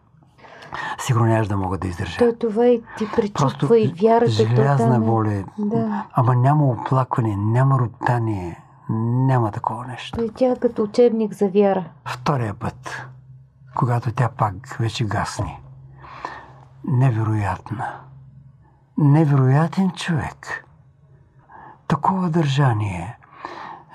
сигурно 0.99 1.25
нямаш 1.25 1.47
да 1.47 1.57
мога 1.57 1.77
да 1.77 1.87
издържа. 1.87 2.17
Той 2.17 2.35
това 2.39 2.67
и 2.67 2.83
ти 2.97 3.11
пречупва 3.15 3.79
и 3.79 3.93
вярата. 4.01 4.25
то 4.25 4.31
желязна 4.31 4.99
воля. 4.99 5.33
е. 5.33 5.43
Да. 5.57 6.05
Ама 6.13 6.35
няма 6.35 6.65
оплакване, 6.65 7.35
няма 7.35 7.79
роптание, 7.79 8.61
няма 8.89 9.51
такова 9.51 9.87
нещо. 9.87 10.29
Тя 10.35 10.51
е 10.51 10.55
като 10.55 10.83
учебник 10.83 11.33
за 11.33 11.49
вяра. 11.49 11.85
Втория 12.05 12.53
път, 12.53 13.07
когато 13.75 14.11
тя 14.11 14.29
пак 14.29 14.77
вече 14.79 15.05
гасни. 15.05 15.59
Невероятна. 16.87 17.93
Невероятен 18.97 19.91
човек. 19.91 20.65
Такова 21.87 22.29
държание. 22.29 23.17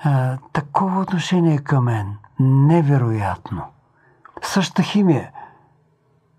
А, 0.03 0.37
такова 0.53 1.01
отношение 1.01 1.57
към 1.57 1.83
мен. 1.83 2.17
Невероятно. 2.39 3.61
Същата 4.41 4.83
химия. 4.83 5.31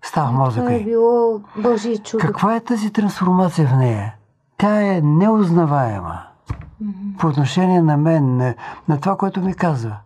Става 0.01 0.27
в 0.27 0.31
Това 0.31 0.45
мозъка 0.45 0.73
е 0.73 0.83
било 0.83 1.41
Божие 1.57 1.97
чудо. 1.97 2.21
Каква 2.21 2.55
е 2.55 2.59
тази 2.59 2.93
трансформация 2.93 3.67
в 3.67 3.77
нея? 3.77 4.15
Тя 4.57 4.81
е 4.81 5.01
неузнаваема 5.01 6.28
по 7.19 7.27
отношение 7.27 7.81
на 7.81 7.97
мен, 7.97 8.55
на, 8.87 8.99
това, 9.01 9.17
което 9.17 9.41
ми 9.41 9.53
казва. 9.53 9.97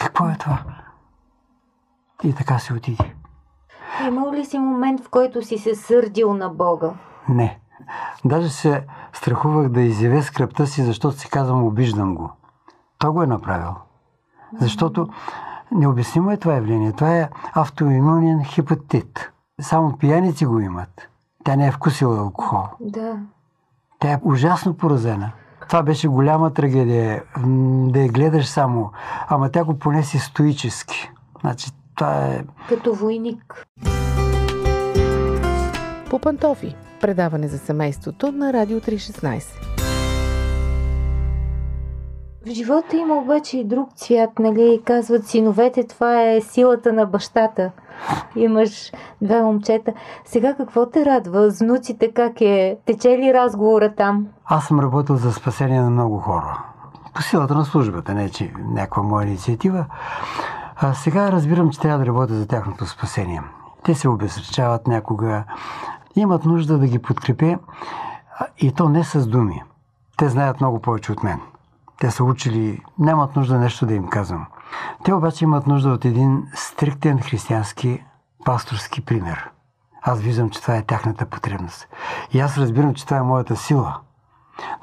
Какво 0.00 0.28
е 0.28 0.36
това? 0.38 0.62
И 2.24 2.32
така 2.32 2.58
се 2.58 2.74
отиде. 2.74 3.14
Имал 4.06 4.32
ли 4.32 4.44
си 4.44 4.58
момент, 4.58 5.04
в 5.04 5.08
който 5.08 5.42
си 5.42 5.58
се 5.58 5.74
сърдил 5.74 6.34
на 6.34 6.48
Бога? 6.48 6.90
Не. 7.28 7.58
Даже 8.24 8.48
се 8.48 8.86
страхувах 9.12 9.68
да 9.68 9.80
изявя 9.80 10.22
скръпта 10.22 10.66
си, 10.66 10.82
защото 10.82 11.18
си 11.18 11.30
казвам, 11.30 11.64
обиждам 11.64 12.14
го. 12.14 12.30
Той 12.98 13.10
го 13.10 13.22
е 13.22 13.26
направил. 13.26 13.74
Защото 14.60 15.08
необяснимо 15.72 16.30
е 16.30 16.36
това 16.36 16.54
явление. 16.54 16.92
Това 16.92 17.16
е 17.16 17.28
автоимунен 17.52 18.44
хепатит. 18.44 19.32
Само 19.60 19.96
пияници 19.96 20.46
го 20.46 20.60
имат. 20.60 21.08
Тя 21.44 21.56
не 21.56 21.66
е 21.66 21.72
вкусила 21.72 22.18
алкохол. 22.18 22.64
Да. 22.80 23.18
Тя 24.04 24.12
е 24.12 24.20
ужасно 24.22 24.74
поразена. 24.74 25.32
Това 25.68 25.82
беше 25.82 26.08
голяма 26.08 26.54
трагедия, 26.54 27.22
да 27.88 28.00
я 28.00 28.08
гледаш 28.08 28.46
само. 28.46 28.90
Ама 29.28 29.50
тя 29.50 29.64
го 29.64 29.78
понеси 29.78 30.18
стоически. 30.18 31.10
Значи, 31.40 31.70
това 31.94 32.26
е... 32.26 32.44
Като 32.68 32.94
войник. 32.94 33.66
По 36.10 36.18
пантофи. 36.18 36.76
Предаване 37.00 37.48
за 37.48 37.58
семейството 37.58 38.32
на 38.32 38.52
Радио 38.52 38.80
316. 38.80 39.83
В 42.46 42.50
живота 42.50 42.96
има 42.96 43.14
обаче 43.14 43.58
и 43.58 43.64
друг 43.64 43.88
цвят, 43.94 44.38
нали? 44.38 44.82
Казват 44.84 45.26
синовете, 45.26 45.86
това 45.86 46.22
е 46.22 46.40
силата 46.40 46.92
на 46.92 47.06
бащата. 47.06 47.70
Имаш 48.36 48.92
две 49.22 49.42
момчета. 49.42 49.92
Сега 50.24 50.54
какво 50.54 50.86
те 50.86 51.04
радва? 51.04 51.50
С 51.50 51.58
внуците 51.58 52.12
как 52.12 52.40
е? 52.40 52.78
Тече 52.86 53.08
ли 53.08 53.34
разговора 53.34 53.94
там? 53.94 54.26
Аз 54.44 54.66
съм 54.66 54.80
работил 54.80 55.16
за 55.16 55.32
спасение 55.32 55.80
на 55.80 55.90
много 55.90 56.18
хора. 56.18 56.64
По 57.14 57.22
силата 57.22 57.54
на 57.54 57.64
службата, 57.64 58.14
не 58.14 58.30
че 58.30 58.52
някаква 58.58 59.02
моя 59.02 59.26
инициатива. 59.26 59.86
А 60.76 60.94
сега 60.94 61.32
разбирам, 61.32 61.70
че 61.70 61.80
трябва 61.80 61.98
да 61.98 62.06
работя 62.06 62.34
за 62.34 62.46
тяхното 62.46 62.86
спасение. 62.86 63.42
Те 63.84 63.94
се 63.94 64.08
обезречават 64.08 64.86
някога, 64.86 65.44
имат 66.16 66.44
нужда 66.44 66.78
да 66.78 66.86
ги 66.86 66.98
подкрепя 66.98 67.58
и 68.58 68.72
то 68.72 68.88
не 68.88 69.04
с 69.04 69.26
думи. 69.26 69.62
Те 70.16 70.28
знаят 70.28 70.60
много 70.60 70.80
повече 70.80 71.12
от 71.12 71.22
мен. 71.22 71.40
Те 72.00 72.10
са 72.10 72.24
учили, 72.24 72.82
нямат 72.98 73.36
нужда 73.36 73.58
нещо 73.58 73.86
да 73.86 73.94
им 73.94 74.08
казвам. 74.08 74.46
Те 75.04 75.12
обаче 75.12 75.44
имат 75.44 75.66
нужда 75.66 75.90
от 75.90 76.04
един 76.04 76.46
стриктен 76.54 77.20
християнски 77.20 78.04
пасторски 78.44 79.04
пример. 79.04 79.50
Аз 80.02 80.20
виждам, 80.20 80.50
че 80.50 80.62
това 80.62 80.76
е 80.76 80.82
тяхната 80.82 81.26
потребност. 81.26 81.88
И 82.32 82.40
аз 82.40 82.58
разбирам, 82.58 82.94
че 82.94 83.04
това 83.04 83.16
е 83.16 83.22
моята 83.22 83.56
сила. 83.56 83.96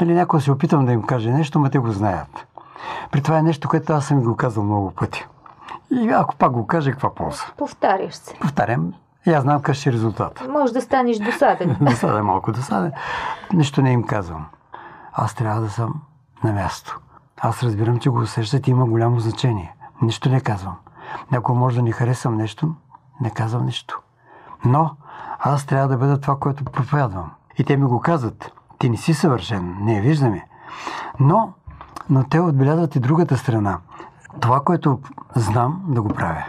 Нали, 0.02 0.14
някой 0.14 0.42
се 0.42 0.52
опитвам 0.52 0.86
да 0.86 0.92
им 0.92 1.04
каже 1.04 1.32
нещо, 1.32 1.60
но 1.60 1.70
те 1.70 1.80
го 1.80 1.92
знаят. 1.92 2.48
При 3.12 3.22
това 3.22 3.38
е 3.38 3.44
нещо, 3.44 3.70
което 3.70 3.94
аз 3.94 4.06
съм 4.06 4.24
го 4.24 4.36
казал 4.36 4.64
много 4.64 4.92
пъти. 4.92 5.28
И 5.92 6.10
ако 6.10 6.36
пак 6.36 6.52
го 6.52 6.68
кажа, 6.68 6.92
каква 6.92 7.16
полза? 7.16 7.44
Повтаряш 7.58 8.14
се. 8.14 8.36
Повтарям. 8.36 8.94
И 9.28 9.32
аз 9.32 9.44
знам 9.44 9.58
какъв 9.58 9.76
ще 9.76 9.90
е 9.90 9.94
резултат. 9.94 10.48
Може 10.50 10.74
да 10.74 10.82
станеш 10.82 11.18
досаден. 11.18 11.78
досаден, 11.82 12.26
малко 12.26 12.52
досаден. 12.52 12.92
Нищо 13.54 13.82
не 13.82 13.92
им 13.92 14.04
казвам. 14.04 14.46
Аз 15.14 15.36
трябва 15.36 15.62
да 15.62 15.70
съм 15.70 15.94
на 16.44 16.54
място. 16.54 17.00
Аз 17.42 17.64
разбирам, 17.64 18.00
че 18.00 18.10
го 18.10 18.20
усещат 18.20 18.68
и 18.68 18.72
има 18.72 18.86
голямо 18.86 19.20
значение. 19.20 19.76
Нищо 20.02 20.30
не 20.30 20.42
казвам. 20.42 20.76
Някой 21.32 21.56
може 21.56 21.76
да 21.76 21.82
не 21.82 21.92
харесвам 21.92 22.38
нещо, 22.38 22.76
не 23.22 23.30
казвам 23.30 23.66
нищо. 23.66 24.02
Но 24.66 24.96
аз 25.40 25.66
трябва 25.66 25.88
да 25.88 25.98
бъда 25.98 26.22
това, 26.22 26.40
което 26.40 26.64
проповядвам. 26.66 27.32
И 27.58 27.64
те 27.64 27.78
ми 27.78 27.86
го 27.86 28.00
казват. 28.00 28.52
Ти 28.80 28.90
не 28.90 28.98
си 28.98 29.14
съвършен, 29.14 29.78
не 29.82 30.02
виждаме. 30.02 30.48
Но, 31.20 31.54
но 32.10 32.24
те 32.24 32.40
отбелязват 32.40 32.96
и 32.96 33.00
другата 33.00 33.38
страна. 33.38 33.80
Това, 34.40 34.60
което 34.64 35.00
знам, 35.36 35.82
да 35.88 36.02
го 36.02 36.10
правя. 36.10 36.46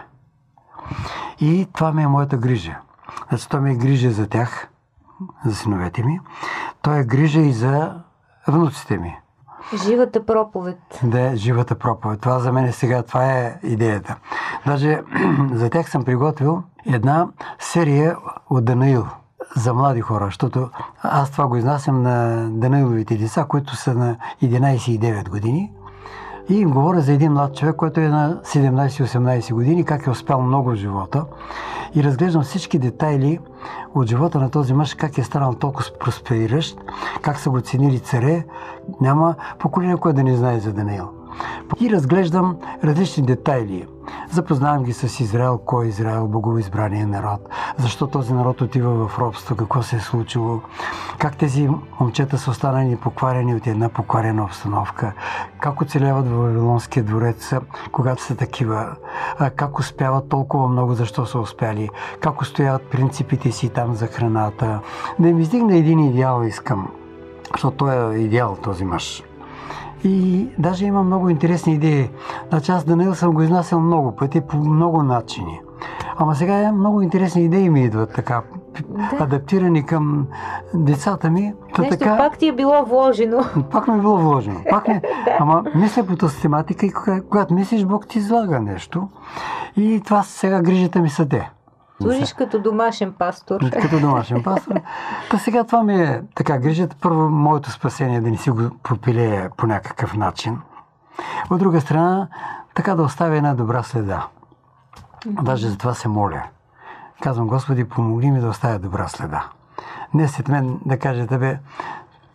И 1.40 1.68
това 1.72 1.92
ми 1.92 2.02
е 2.02 2.06
моята 2.06 2.36
грижа. 2.36 2.78
Значи, 3.28 3.48
това 3.48 3.60
ми 3.60 3.70
е 3.70 3.76
грижа 3.76 4.10
за 4.10 4.28
тях, 4.28 4.68
за 5.44 5.54
синовете 5.54 6.02
ми. 6.02 6.20
То 6.82 6.94
е 6.94 7.04
грижа 7.04 7.40
и 7.40 7.52
за 7.52 8.02
внуците 8.48 8.98
ми. 8.98 9.21
Живата 9.86 10.26
проповед. 10.26 10.78
Да, 11.02 11.36
живата 11.36 11.74
проповед. 11.74 12.20
Това 12.20 12.38
за 12.38 12.52
мен 12.52 12.64
е 12.64 12.72
сега, 12.72 13.02
това 13.02 13.24
е 13.24 13.58
идеята. 13.62 14.16
Даже 14.66 15.02
за 15.52 15.70
тях 15.70 15.90
съм 15.90 16.04
приготвил 16.04 16.62
една 16.86 17.28
серия 17.58 18.16
от 18.50 18.64
Данаил 18.64 19.06
за 19.56 19.74
млади 19.74 20.00
хора, 20.00 20.24
защото 20.24 20.70
аз 21.02 21.30
това 21.30 21.46
го 21.46 21.56
изнасям 21.56 22.02
на 22.02 22.46
Данаиловите 22.50 23.16
деца, 23.16 23.44
които 23.48 23.76
са 23.76 23.94
на 23.94 24.16
11 24.42 24.90
и 24.90 25.00
9 25.00 25.28
години. 25.28 25.72
И 26.52 26.60
им 26.60 26.70
говоря 26.70 27.00
за 27.00 27.12
един 27.12 27.32
млад 27.32 27.56
човек, 27.56 27.76
който 27.76 28.00
е 28.00 28.08
на 28.08 28.40
17-18 28.44 29.54
години, 29.54 29.84
как 29.84 30.06
е 30.06 30.10
успял 30.10 30.42
много 30.42 30.70
в 30.70 30.76
живота. 30.76 31.24
И 31.94 32.04
разглеждам 32.04 32.42
всички 32.42 32.78
детайли 32.78 33.38
от 33.94 34.08
живота 34.08 34.38
на 34.38 34.50
този 34.50 34.74
мъж, 34.74 34.94
как 34.94 35.18
е 35.18 35.22
станал 35.22 35.54
толкова 35.54 35.86
проспериращ, 36.00 36.78
как 37.22 37.38
са 37.38 37.50
го 37.50 37.60
ценили 37.60 37.98
царе. 38.00 38.44
Няма 39.00 39.34
поколение, 39.58 39.96
което 39.96 40.16
да 40.16 40.22
не 40.22 40.36
знае 40.36 40.60
за 40.60 40.72
Даниил. 40.72 41.21
И 41.80 41.90
разглеждам 41.90 42.56
различни 42.84 43.22
детайли. 43.22 43.86
Запознавам 44.30 44.82
ги 44.84 44.92
с 44.92 45.20
Израел, 45.20 45.58
кой 45.58 45.84
е 45.84 45.88
Израел, 45.88 46.26
боговоизбрания 46.26 47.06
народ, 47.06 47.48
защо 47.78 48.06
този 48.06 48.32
народ 48.32 48.60
отива 48.60 49.08
в 49.08 49.18
робство, 49.18 49.56
какво 49.56 49.82
се 49.82 49.96
е 49.96 50.00
случило, 50.00 50.60
как 51.18 51.36
тези 51.36 51.68
момчета 52.00 52.38
са 52.38 52.50
останали 52.50 52.96
покварени 52.96 53.54
от 53.54 53.66
една 53.66 53.88
покварена 53.88 54.44
обстановка, 54.44 55.12
как 55.60 55.80
оцеляват 55.80 56.28
в 56.28 56.36
Вавилонския 56.36 57.02
дворец, 57.02 57.52
когато 57.92 58.22
са 58.22 58.36
такива, 58.36 58.96
как 59.56 59.78
успяват 59.78 60.28
толкова 60.28 60.68
много, 60.68 60.94
защо 60.94 61.26
са 61.26 61.38
успяли, 61.38 61.88
как 62.20 62.42
устояват 62.42 62.82
принципите 62.82 63.52
си 63.52 63.68
там 63.68 63.94
за 63.94 64.06
храната. 64.06 64.80
Да 65.18 65.28
им 65.28 65.40
издигна 65.40 65.76
един 65.76 65.98
идеал 65.98 66.42
искам, 66.44 66.88
защото 67.52 67.76
той 67.76 68.14
е 68.14 68.18
идеал 68.18 68.56
този 68.62 68.84
мъж. 68.84 69.22
И 70.04 70.48
даже 70.58 70.86
има 70.86 71.02
много 71.02 71.28
интересни 71.28 71.74
идеи. 71.74 72.10
Значи 72.48 72.72
аз 72.72 72.84
Даниил 72.84 73.14
съм 73.14 73.34
го 73.34 73.42
изнасял 73.42 73.80
много 73.80 74.16
пъти 74.16 74.40
по 74.40 74.56
много 74.56 75.02
начини. 75.02 75.60
Ама 76.16 76.34
сега 76.34 76.72
много 76.72 77.02
интересни 77.02 77.44
идеи 77.44 77.70
ми 77.70 77.84
идват 77.84 78.12
така, 78.14 78.42
да. 78.88 79.24
адаптирани 79.24 79.86
към 79.86 80.26
децата 80.74 81.30
ми. 81.30 81.54
Та 81.74 81.82
Нещо 81.82 81.98
така, 81.98 82.16
пак 82.16 82.38
ти 82.38 82.48
е 82.48 82.52
било 82.52 82.84
вложено. 82.84 83.44
Пак 83.70 83.88
ми 83.88 83.94
е 83.94 84.00
било 84.00 84.18
вложено. 84.18 84.60
Пак 84.70 84.88
ми, 84.88 84.94
да. 85.24 85.36
Ама 85.38 85.64
мисля 85.74 86.06
по 86.06 86.16
тази 86.16 86.40
тематика 86.40 86.86
и 86.86 86.92
когато 87.30 87.54
мислиш, 87.54 87.84
Бог 87.84 88.06
ти 88.08 88.18
излага 88.18 88.60
нещо. 88.60 89.08
И 89.76 90.00
това 90.04 90.22
сега 90.22 90.62
грижата 90.62 91.00
ми 91.00 91.10
са 91.10 91.28
те. 91.28 91.50
Служиш 92.02 92.32
като 92.32 92.58
домашен 92.58 93.12
пастор. 93.12 93.70
Като 93.82 94.00
домашен 94.00 94.42
пастор. 94.42 94.80
Та 95.30 95.38
сега 95.38 95.64
това 95.64 95.82
ми 95.82 96.02
е 96.02 96.22
така 96.34 96.58
грижата. 96.58 96.96
Първо, 97.00 97.30
моето 97.30 97.70
спасение 97.70 98.16
е 98.16 98.20
да 98.20 98.30
не 98.30 98.36
си 98.36 98.50
го 98.50 98.70
пропилее 98.82 99.48
по 99.56 99.66
някакъв 99.66 100.16
начин. 100.16 100.58
От 101.50 101.58
друга 101.58 101.80
страна, 101.80 102.28
така 102.74 102.94
да 102.94 103.02
оставя 103.02 103.36
една 103.36 103.54
добра 103.54 103.82
следа. 103.82 104.26
Даже 105.26 105.68
за 105.68 105.78
това 105.78 105.94
се 105.94 106.08
моля. 106.08 106.42
Казвам, 107.22 107.46
Господи, 107.46 107.88
помогни 107.88 108.30
ми 108.30 108.40
да 108.40 108.48
оставя 108.48 108.78
добра 108.78 109.08
следа. 109.08 109.44
Не 110.14 110.28
след 110.28 110.48
мен 110.48 110.80
да 110.86 110.98
каже 110.98 111.26
тебе, 111.26 111.58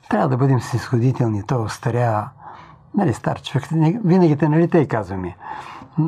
трябва 0.10 0.28
да 0.28 0.38
бъдем 0.38 0.62
снисходителни, 0.62 1.44
той 1.44 1.62
остарява. 1.62 2.30
Нали, 2.96 3.14
стар 3.14 3.42
човек, 3.42 3.68
винаги 4.06 4.38
те, 4.38 4.50
нали, 4.50 4.70
те 4.70 4.88
казва 4.88 5.18
ми 5.18 5.36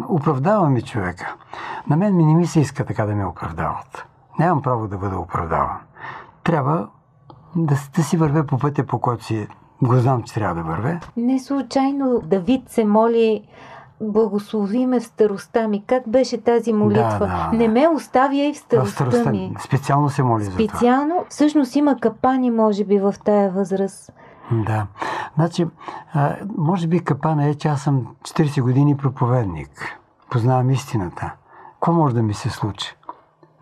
оправдава 0.09 0.69
ми 0.69 0.81
човека. 0.81 1.35
На 1.87 1.97
мен 1.97 2.15
ми 2.15 2.25
не 2.25 2.35
ми 2.35 2.47
се 2.47 2.59
иска 2.59 2.85
така 2.85 3.05
да 3.05 3.15
ме 3.15 3.25
оправдават. 3.25 4.05
Нямам 4.39 4.61
право 4.61 4.87
да 4.87 4.97
бъда 4.97 5.19
оправдаван. 5.19 5.77
Трябва 6.43 6.87
да, 7.55 7.75
да 7.95 8.03
си 8.03 8.17
върве 8.17 8.45
по 8.45 8.57
пътя, 8.57 8.85
по 8.85 8.99
който 8.99 9.23
си 9.23 9.47
го 9.81 9.95
знам, 9.95 10.23
че 10.23 10.33
трябва 10.33 10.55
да 10.55 10.63
върве. 10.63 10.99
Не 11.17 11.39
случайно 11.39 12.21
Давид 12.25 12.69
се 12.69 12.85
моли 12.85 13.47
Благослови 14.01 14.85
ме 14.85 14.99
в 14.99 15.03
старостта 15.03 15.67
ми. 15.67 15.83
Как 15.87 16.09
беше 16.09 16.41
тази 16.41 16.73
молитва? 16.73 17.19
Да, 17.19 17.49
да. 17.51 17.57
Не 17.57 17.67
ме 17.67 17.87
оставяй 17.87 18.53
в 18.53 18.57
старостта, 18.57 19.05
в 19.05 19.07
старостта 19.07 19.31
ми. 19.31 19.53
Специално 19.59 20.09
се 20.09 20.23
моли 20.23 20.43
Специално, 20.43 20.61
за 20.61 20.67
това. 20.67 20.77
Специално, 20.77 21.25
всъщност 21.29 21.75
има 21.75 21.99
капани, 21.99 22.51
може 22.51 22.83
би, 22.83 22.99
в 22.99 23.15
тая 23.23 23.51
възраст. 23.51 24.11
Да. 24.51 24.87
Значи, 25.35 25.67
а, 26.13 26.35
може 26.57 26.87
би 26.87 26.99
капана 26.99 27.45
е, 27.45 27.55
че 27.55 27.67
аз 27.67 27.81
съм 27.81 28.07
40 28.21 28.61
години 28.61 28.97
проповедник. 28.97 29.99
Познавам 30.29 30.69
истината. 30.69 31.33
Какво 31.73 31.93
може 31.93 32.15
да 32.15 32.23
ми 32.23 32.33
се 32.33 32.49
случи? 32.49 32.95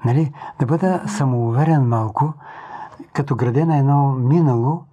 Нали? 0.05 0.33
Да 0.59 0.65
бъда 0.65 1.01
самоуверен 1.07 1.87
малко, 1.87 2.33
като 3.13 3.35
граде 3.35 3.65
на 3.65 3.77
едно 3.77 4.11
минало, 4.11 4.83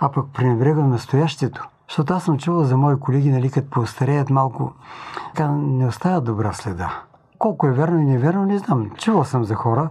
а 0.00 0.12
пък 0.12 0.26
пренебрегвам 0.32 0.90
настоящето. 0.90 1.68
Защото 1.88 2.14
аз 2.14 2.24
съм 2.24 2.38
чувал 2.38 2.64
за 2.64 2.76
мои 2.76 3.00
колеги, 3.00 3.30
нали, 3.30 3.50
като 3.50 3.70
поостареят 3.70 4.30
малко, 4.30 4.72
така 5.34 5.48
не 5.52 5.86
оставят 5.86 6.24
добра 6.24 6.52
следа. 6.52 7.02
Колко 7.38 7.66
е 7.66 7.72
верно 7.72 8.00
и 8.00 8.04
неверно, 8.04 8.44
не 8.44 8.58
знам. 8.58 8.90
Чувал 8.90 9.24
съм 9.24 9.44
за 9.44 9.54
хора. 9.54 9.88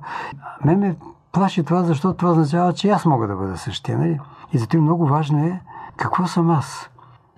Ме 0.65 0.75
ме 0.75 0.95
плаши 1.31 1.63
това, 1.63 1.83
защото 1.83 2.17
това 2.17 2.31
означава, 2.31 2.73
че 2.73 2.89
аз 2.89 3.05
мога 3.05 3.27
да 3.27 3.35
бъда 3.35 3.57
същия. 3.57 3.97
Нали? 3.97 4.19
И 4.53 4.57
зато 4.57 4.77
и 4.77 4.79
много 4.79 5.07
важно 5.07 5.45
е 5.45 5.61
какво 5.97 6.27
съм 6.27 6.49
аз. 6.49 6.89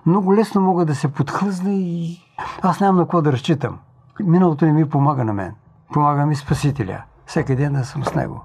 Много 0.05 0.35
лесно 0.35 0.61
мога 0.61 0.85
да 0.85 0.95
се 0.95 1.07
подхлъзна 1.07 1.73
и 1.73 2.19
аз 2.61 2.79
нямам 2.79 2.95
на 2.95 3.03
какво 3.03 3.21
да 3.21 3.31
разчитам. 3.31 3.79
Миналото 4.19 4.65
не 4.65 4.73
ми 4.73 4.89
помага 4.89 5.23
на 5.23 5.33
мен. 5.33 5.53
Помага 5.93 6.25
ми 6.25 6.35
Спасителя. 6.35 7.01
Всеки 7.25 7.55
ден 7.55 7.73
да 7.73 7.85
съм 7.85 8.05
с 8.05 8.15
него. 8.15 8.41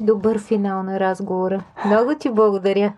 Добър 0.00 0.38
финал 0.38 0.82
на 0.82 1.00
разговора. 1.00 1.62
Много 1.86 2.14
ти 2.20 2.30
благодаря. 2.30 2.92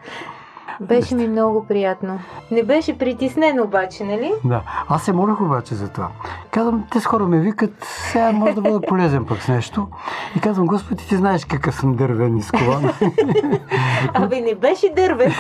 Беше 0.81 1.15
ми 1.15 1.29
много 1.29 1.65
приятно. 1.65 2.19
Не 2.51 2.63
беше 2.63 2.99
притеснен 2.99 3.61
обаче, 3.61 4.05
нали? 4.05 4.33
Да. 4.45 4.63
Аз 4.89 5.03
се 5.03 5.13
молих 5.13 5.41
обаче 5.41 5.75
за 5.75 5.89
това. 5.89 6.09
Казвам, 6.51 6.85
те 6.93 7.01
скоро 7.01 7.29
ме 7.29 7.41
викат, 7.41 7.75
сега 7.81 8.33
може 8.33 8.55
да 8.55 8.61
бъда 8.61 8.81
полезен 8.81 9.27
пък 9.27 9.43
с 9.43 9.49
нещо. 9.49 9.89
И 10.37 10.41
казвам, 10.41 10.67
Господи, 10.67 11.07
ти 11.09 11.17
знаеш 11.17 11.45
какъв 11.45 11.75
съм 11.75 11.95
дървен 11.95 12.37
и 12.37 12.43
скован. 12.43 12.91
Абе, 14.15 14.41
не 14.41 14.55
беше 14.55 14.93
дървен. 14.97 15.33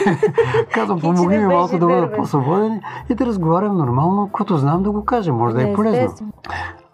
казвам, 0.74 1.00
помогни 1.00 1.38
ми 1.38 1.46
малко 1.46 1.78
да 1.78 1.86
бъда 1.86 2.12
по-свободен 2.12 2.80
и 3.08 3.14
да 3.14 3.26
разговарям 3.26 3.76
нормално, 3.76 4.30
като 4.32 4.56
знам 4.56 4.82
да 4.82 4.90
го 4.90 5.04
кажа. 5.04 5.32
Може 5.32 5.54
да 5.54 5.68
е 5.68 5.72
полезно. 5.74 6.32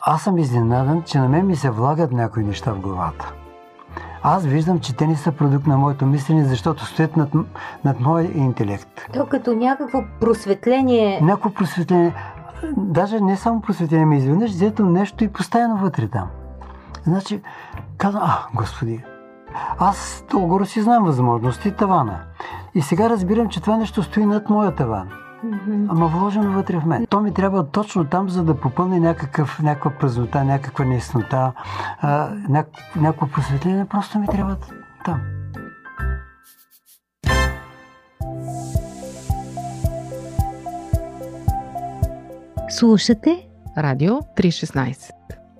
Аз 0.00 0.22
съм 0.22 0.38
изненадан, 0.38 1.02
че 1.02 1.18
на 1.18 1.28
мен 1.28 1.46
ми 1.46 1.56
се 1.56 1.70
влагат 1.70 2.12
някои 2.12 2.44
неща 2.44 2.72
в 2.72 2.80
главата. 2.80 3.32
Аз 4.28 4.44
виждам, 4.44 4.80
че 4.80 4.96
те 4.96 5.06
не 5.06 5.16
са 5.16 5.32
продукт 5.32 5.66
на 5.66 5.76
моето 5.76 6.06
мислене, 6.06 6.44
защото 6.44 6.86
стоят 6.86 7.16
над, 7.16 7.28
над 7.84 8.00
моя 8.00 8.30
интелект. 8.38 8.88
То 9.12 9.26
като 9.26 9.54
някакво 9.54 10.02
просветление. 10.20 11.20
Някакво 11.22 11.50
просветление. 11.50 12.14
Даже 12.76 13.20
не 13.20 13.36
само 13.36 13.60
просветление, 13.60 14.06
ми 14.06 14.16
изведнъж 14.16 14.50
взето 14.50 14.84
нещо 14.84 15.24
и 15.24 15.28
поставено 15.28 15.76
вътре 15.76 16.08
там. 16.08 16.28
Значи, 17.04 17.42
казвам, 17.98 18.22
а, 18.24 18.38
господи, 18.54 19.04
аз 19.78 20.24
толкова 20.30 20.66
си 20.66 20.82
знам 20.82 21.04
възможности 21.04 21.72
тавана. 21.72 22.20
И 22.74 22.82
сега 22.82 23.10
разбирам, 23.10 23.48
че 23.48 23.60
това 23.60 23.76
нещо 23.76 24.02
стои 24.02 24.26
над 24.26 24.50
моя 24.50 24.74
таван. 24.74 25.08
Mm-hmm. 25.44 25.86
Ама 25.88 26.06
вложено 26.06 26.52
вътре 26.52 26.80
в 26.80 26.86
мен. 26.86 27.06
То 27.06 27.20
ми 27.20 27.34
трябва 27.34 27.66
точно 27.66 28.04
там, 28.04 28.28
за 28.28 28.44
да 28.44 28.60
попълни 28.60 29.00
някакъв, 29.00 29.62
някаква 29.62 29.90
празнота, 29.90 30.44
някаква 30.44 30.84
неяснота, 30.84 31.52
няк, 32.48 32.68
някакво 32.96 33.26
просветление. 33.26 33.84
Просто 33.84 34.18
ми 34.18 34.26
трябва 34.26 34.56
там. 35.04 35.20
Слушате 42.68 43.48
Радио 43.78 44.12
316 44.12 45.10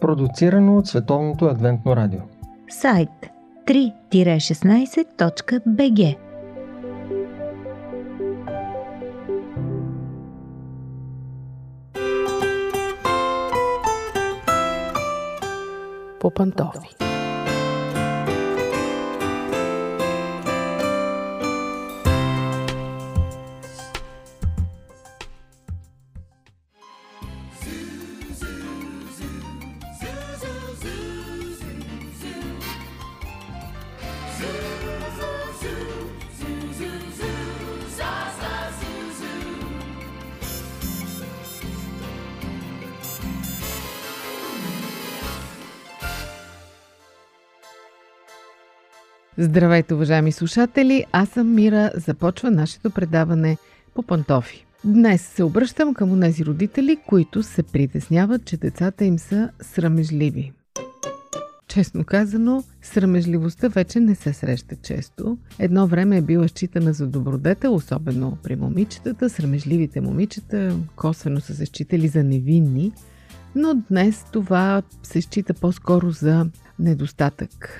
Продуцирано 0.00 0.76
от 0.76 0.86
Световното 0.86 1.44
адвентно 1.44 1.96
радио. 1.96 2.20
Сайт 2.68 3.10
3-16.bg 3.66 6.25
По 16.30 17.05
Здравейте, 49.38 49.94
уважаеми 49.94 50.32
слушатели! 50.32 51.04
Аз 51.12 51.28
съм 51.28 51.54
Мира. 51.54 51.90
Започва 51.94 52.50
нашето 52.50 52.90
предаване 52.90 53.56
по 53.94 54.02
пантофи. 54.02 54.66
Днес 54.84 55.22
се 55.22 55.42
обръщам 55.42 55.94
към 55.94 56.20
тези 56.20 56.44
родители, 56.44 56.98
които 57.06 57.42
се 57.42 57.62
притесняват, 57.62 58.44
че 58.44 58.56
децата 58.56 59.04
им 59.04 59.18
са 59.18 59.50
срамежливи. 59.60 60.52
Честно 61.68 62.04
казано, 62.04 62.64
срамежливостта 62.82 63.68
вече 63.68 64.00
не 64.00 64.14
се 64.14 64.32
среща 64.32 64.76
често. 64.76 65.38
Едно 65.58 65.86
време 65.86 66.16
е 66.16 66.22
била 66.22 66.48
считана 66.48 66.92
за 66.92 67.06
добродетел, 67.06 67.74
особено 67.74 68.38
при 68.42 68.56
момичетата. 68.56 69.30
Срамежливите 69.30 70.00
момичета 70.00 70.76
косвено 70.96 71.40
са 71.40 71.54
се 71.54 71.66
считали 71.66 72.08
за 72.08 72.24
невинни, 72.24 72.92
но 73.54 73.74
днес 73.90 74.24
това 74.32 74.82
се 75.02 75.20
счита 75.20 75.54
по-скоро 75.54 76.10
за 76.10 76.46
недостатък. 76.78 77.70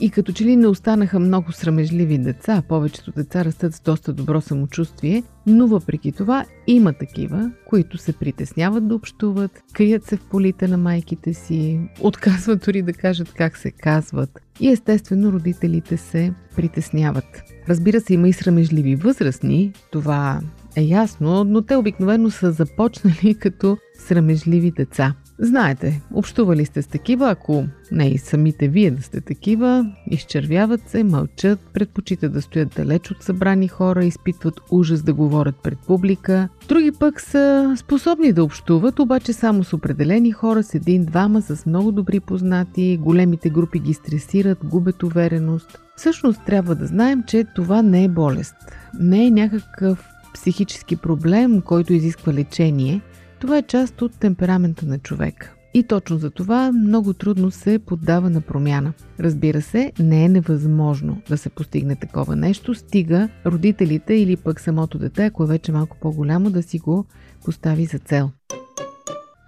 И 0.00 0.10
като 0.10 0.32
че 0.32 0.44
ли 0.44 0.56
не 0.56 0.66
останаха 0.66 1.18
много 1.18 1.52
срамежливи 1.52 2.18
деца, 2.18 2.62
повечето 2.68 3.12
деца 3.12 3.44
растат 3.44 3.74
с 3.74 3.80
доста 3.80 4.12
добро 4.12 4.40
самочувствие, 4.40 5.22
но 5.46 5.66
въпреки 5.66 6.12
това 6.12 6.44
има 6.66 6.92
такива, 6.92 7.50
които 7.66 7.98
се 7.98 8.12
притесняват 8.12 8.88
да 8.88 8.94
общуват, 8.94 9.62
крият 9.72 10.04
се 10.04 10.16
в 10.16 10.24
полите 10.30 10.68
на 10.68 10.76
майките 10.76 11.34
си, 11.34 11.80
отказват 12.00 12.62
дори 12.66 12.82
да 12.82 12.92
кажат 12.92 13.32
как 13.32 13.56
се 13.56 13.70
казват 13.70 14.40
и 14.60 14.68
естествено 14.68 15.32
родителите 15.32 15.96
се 15.96 16.32
притесняват. 16.56 17.42
Разбира 17.68 18.00
се, 18.00 18.14
има 18.14 18.28
и 18.28 18.32
срамежливи 18.32 18.96
възрастни, 18.96 19.72
това 19.92 20.40
е 20.76 20.82
ясно, 20.82 21.44
но 21.44 21.62
те 21.62 21.76
обикновено 21.76 22.30
са 22.30 22.52
започнали 22.52 23.34
като 23.40 23.76
срамежливи 23.98 24.70
деца. 24.70 25.14
Знаете, 25.38 26.00
общували 26.14 26.64
сте 26.64 26.82
с 26.82 26.86
такива, 26.86 27.30
ако 27.30 27.64
не 27.92 28.08
и 28.08 28.18
самите 28.18 28.68
вие 28.68 28.90
да 28.90 29.02
сте 29.02 29.20
такива, 29.20 29.92
изчервяват 30.10 30.88
се, 30.88 31.04
мълчат, 31.04 31.60
предпочитат 31.72 32.32
да 32.32 32.42
стоят 32.42 32.72
далеч 32.76 33.10
от 33.10 33.22
събрани 33.22 33.68
хора, 33.68 34.04
изпитват 34.04 34.60
ужас 34.70 35.02
да 35.02 35.14
говорят 35.14 35.56
пред 35.62 35.78
публика. 35.78 36.48
Други 36.68 36.92
пък 36.92 37.20
са 37.20 37.74
способни 37.76 38.32
да 38.32 38.44
общуват, 38.44 38.98
обаче 38.98 39.32
само 39.32 39.64
с 39.64 39.72
определени 39.72 40.32
хора, 40.32 40.62
с 40.62 40.74
един-двама, 40.74 41.42
с 41.42 41.66
много 41.66 41.92
добри 41.92 42.20
познати, 42.20 42.98
големите 43.02 43.50
групи 43.50 43.78
ги 43.78 43.94
стресират, 43.94 44.58
губят 44.64 45.02
увереност. 45.02 45.78
Всъщност 45.96 46.40
трябва 46.46 46.74
да 46.74 46.86
знаем, 46.86 47.22
че 47.26 47.44
това 47.54 47.82
не 47.82 48.04
е 48.04 48.08
болест. 48.08 48.54
Не 49.00 49.26
е 49.26 49.30
някакъв 49.30 50.08
психически 50.34 50.96
проблем, 50.96 51.60
който 51.60 51.92
изисква 51.92 52.32
лечение– 52.32 53.00
това 53.46 53.58
е 53.58 53.62
част 53.62 54.02
от 54.02 54.18
темперамента 54.18 54.86
на 54.86 54.98
човека. 54.98 55.54
И 55.74 55.82
точно 55.82 56.18
за 56.18 56.30
това 56.30 56.72
много 56.72 57.12
трудно 57.12 57.50
се 57.50 57.78
поддава 57.78 58.30
на 58.30 58.40
промяна. 58.40 58.92
Разбира 59.20 59.62
се, 59.62 59.92
не 59.98 60.24
е 60.24 60.28
невъзможно 60.28 61.22
да 61.28 61.38
се 61.38 61.48
постигне 61.48 61.96
такова 61.96 62.36
нещо, 62.36 62.74
стига 62.74 63.28
родителите 63.46 64.14
или 64.14 64.36
пък 64.36 64.60
самото 64.60 64.98
дете, 64.98 65.24
ако 65.24 65.44
е 65.44 65.46
вече 65.46 65.72
малко 65.72 65.96
по-голямо, 66.00 66.50
да 66.50 66.62
си 66.62 66.78
го 66.78 67.06
постави 67.44 67.84
за 67.84 67.98
цел. 67.98 68.30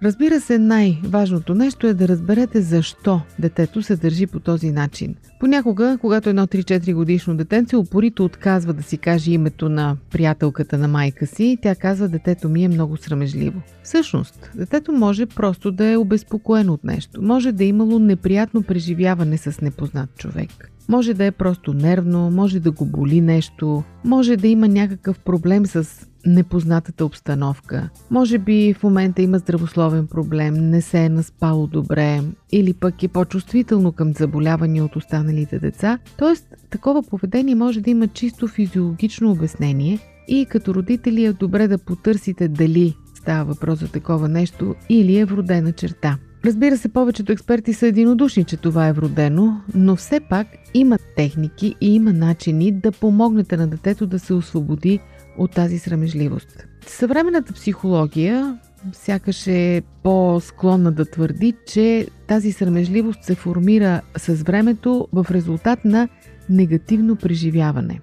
Разбира 0.03 0.41
се, 0.41 0.57
най-важното 0.57 1.55
нещо 1.55 1.87
е 1.87 1.93
да 1.93 2.07
разберете 2.07 2.61
защо 2.61 3.21
детето 3.39 3.81
се 3.81 3.95
държи 3.95 4.27
по 4.27 4.39
този 4.39 4.71
начин. 4.71 5.15
Понякога, 5.39 5.97
когато 6.01 6.29
едно 6.29 6.47
3-4 6.47 6.93
годишно 6.93 7.35
детенце 7.35 7.75
упорито 7.75 8.25
отказва 8.25 8.73
да 8.73 8.83
си 8.83 8.97
каже 8.97 9.31
името 9.31 9.69
на 9.69 9.97
приятелката 10.11 10.77
на 10.77 10.87
майка 10.87 11.27
си, 11.27 11.57
тя 11.61 11.75
казва 11.75 12.07
детето 12.07 12.49
ми 12.49 12.63
е 12.63 12.67
много 12.67 12.97
срамежливо. 12.97 13.61
Всъщност, 13.83 14.51
детето 14.55 14.91
може 14.91 15.25
просто 15.25 15.71
да 15.71 15.85
е 15.85 15.97
обезпокоено 15.97 16.73
от 16.73 16.83
нещо. 16.83 17.21
Може 17.21 17.51
да 17.51 17.63
е 17.63 17.67
имало 17.67 17.99
неприятно 17.99 18.63
преживяване 18.63 19.37
с 19.37 19.61
непознат 19.61 20.09
човек. 20.17 20.71
Може 20.89 21.13
да 21.13 21.25
е 21.25 21.31
просто 21.31 21.73
нервно, 21.73 22.31
може 22.31 22.59
да 22.59 22.71
го 22.71 22.85
боли 22.85 23.21
нещо, 23.21 23.83
може 24.05 24.37
да 24.37 24.47
има 24.47 24.67
някакъв 24.67 25.19
проблем 25.19 25.65
с 25.65 26.07
непознатата 26.25 27.05
обстановка. 27.05 27.89
Може 28.11 28.37
би 28.37 28.73
в 28.73 28.83
момента 28.83 29.21
има 29.21 29.37
здравословен 29.37 30.07
проблем, 30.07 30.53
не 30.53 30.81
се 30.81 30.99
е 30.99 31.09
наспало 31.09 31.67
добре 31.67 32.21
или 32.51 32.73
пък 32.73 33.03
е 33.03 33.07
по-чувствително 33.07 33.91
към 33.91 34.13
заболявания 34.13 34.85
от 34.85 34.95
останалите 34.95 35.59
деца. 35.59 35.99
Тоест, 36.17 36.55
такова 36.69 37.03
поведение 37.03 37.55
може 37.55 37.81
да 37.81 37.89
има 37.89 38.07
чисто 38.07 38.47
физиологично 38.47 39.31
обяснение 39.31 39.99
и 40.27 40.45
като 40.45 40.73
родители 40.73 41.25
е 41.25 41.33
добре 41.33 41.67
да 41.67 41.77
потърсите 41.77 42.47
дали 42.47 42.95
става 43.15 43.45
въпрос 43.45 43.79
за 43.79 43.91
такова 43.91 44.29
нещо 44.29 44.75
или 44.89 45.17
е 45.17 45.25
вродена 45.25 45.71
черта. 45.71 46.17
Разбира 46.45 46.77
се, 46.77 46.89
повечето 46.89 47.31
експерти 47.31 47.73
са 47.73 47.87
единодушни, 47.87 48.43
че 48.43 48.57
това 48.57 48.87
е 48.87 48.93
вродено, 48.93 49.61
но 49.75 49.95
все 49.95 50.19
пак 50.19 50.47
има 50.73 50.97
техники 51.15 51.75
и 51.81 51.95
има 51.95 52.13
начини 52.13 52.71
да 52.71 52.91
помогнете 52.91 53.57
на 53.57 53.67
детето 53.67 54.07
да 54.07 54.19
се 54.19 54.33
освободи 54.33 54.99
от 55.37 55.51
тази 55.51 55.79
срамежливост. 55.79 56.65
Съвременната 56.87 57.53
психология 57.53 58.59
сякаш 58.93 59.47
е 59.47 59.81
по-склонна 60.03 60.91
да 60.91 61.05
твърди, 61.05 61.53
че 61.67 62.07
тази 62.27 62.51
срамежливост 62.51 63.23
се 63.23 63.35
формира 63.35 64.01
с 64.17 64.33
времето 64.33 65.07
в 65.13 65.25
резултат 65.31 65.85
на 65.85 66.07
негативно 66.49 67.15
преживяване. 67.15 68.01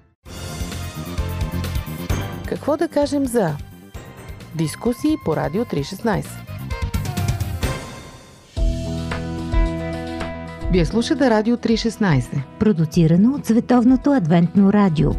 Какво 2.47 2.77
да 2.77 2.87
кажем 2.87 3.25
за 3.25 3.55
дискусии 4.55 5.15
по 5.25 5.35
Радио 5.35 5.65
316? 5.65 6.46
Вие 10.71 10.85
слушате 10.85 11.29
Радио 11.29 11.57
316, 11.57 12.59
продуцирано 12.59 13.35
от 13.35 13.45
Световното 13.45 14.11
адвентно 14.11 14.73
радио. 14.73 15.11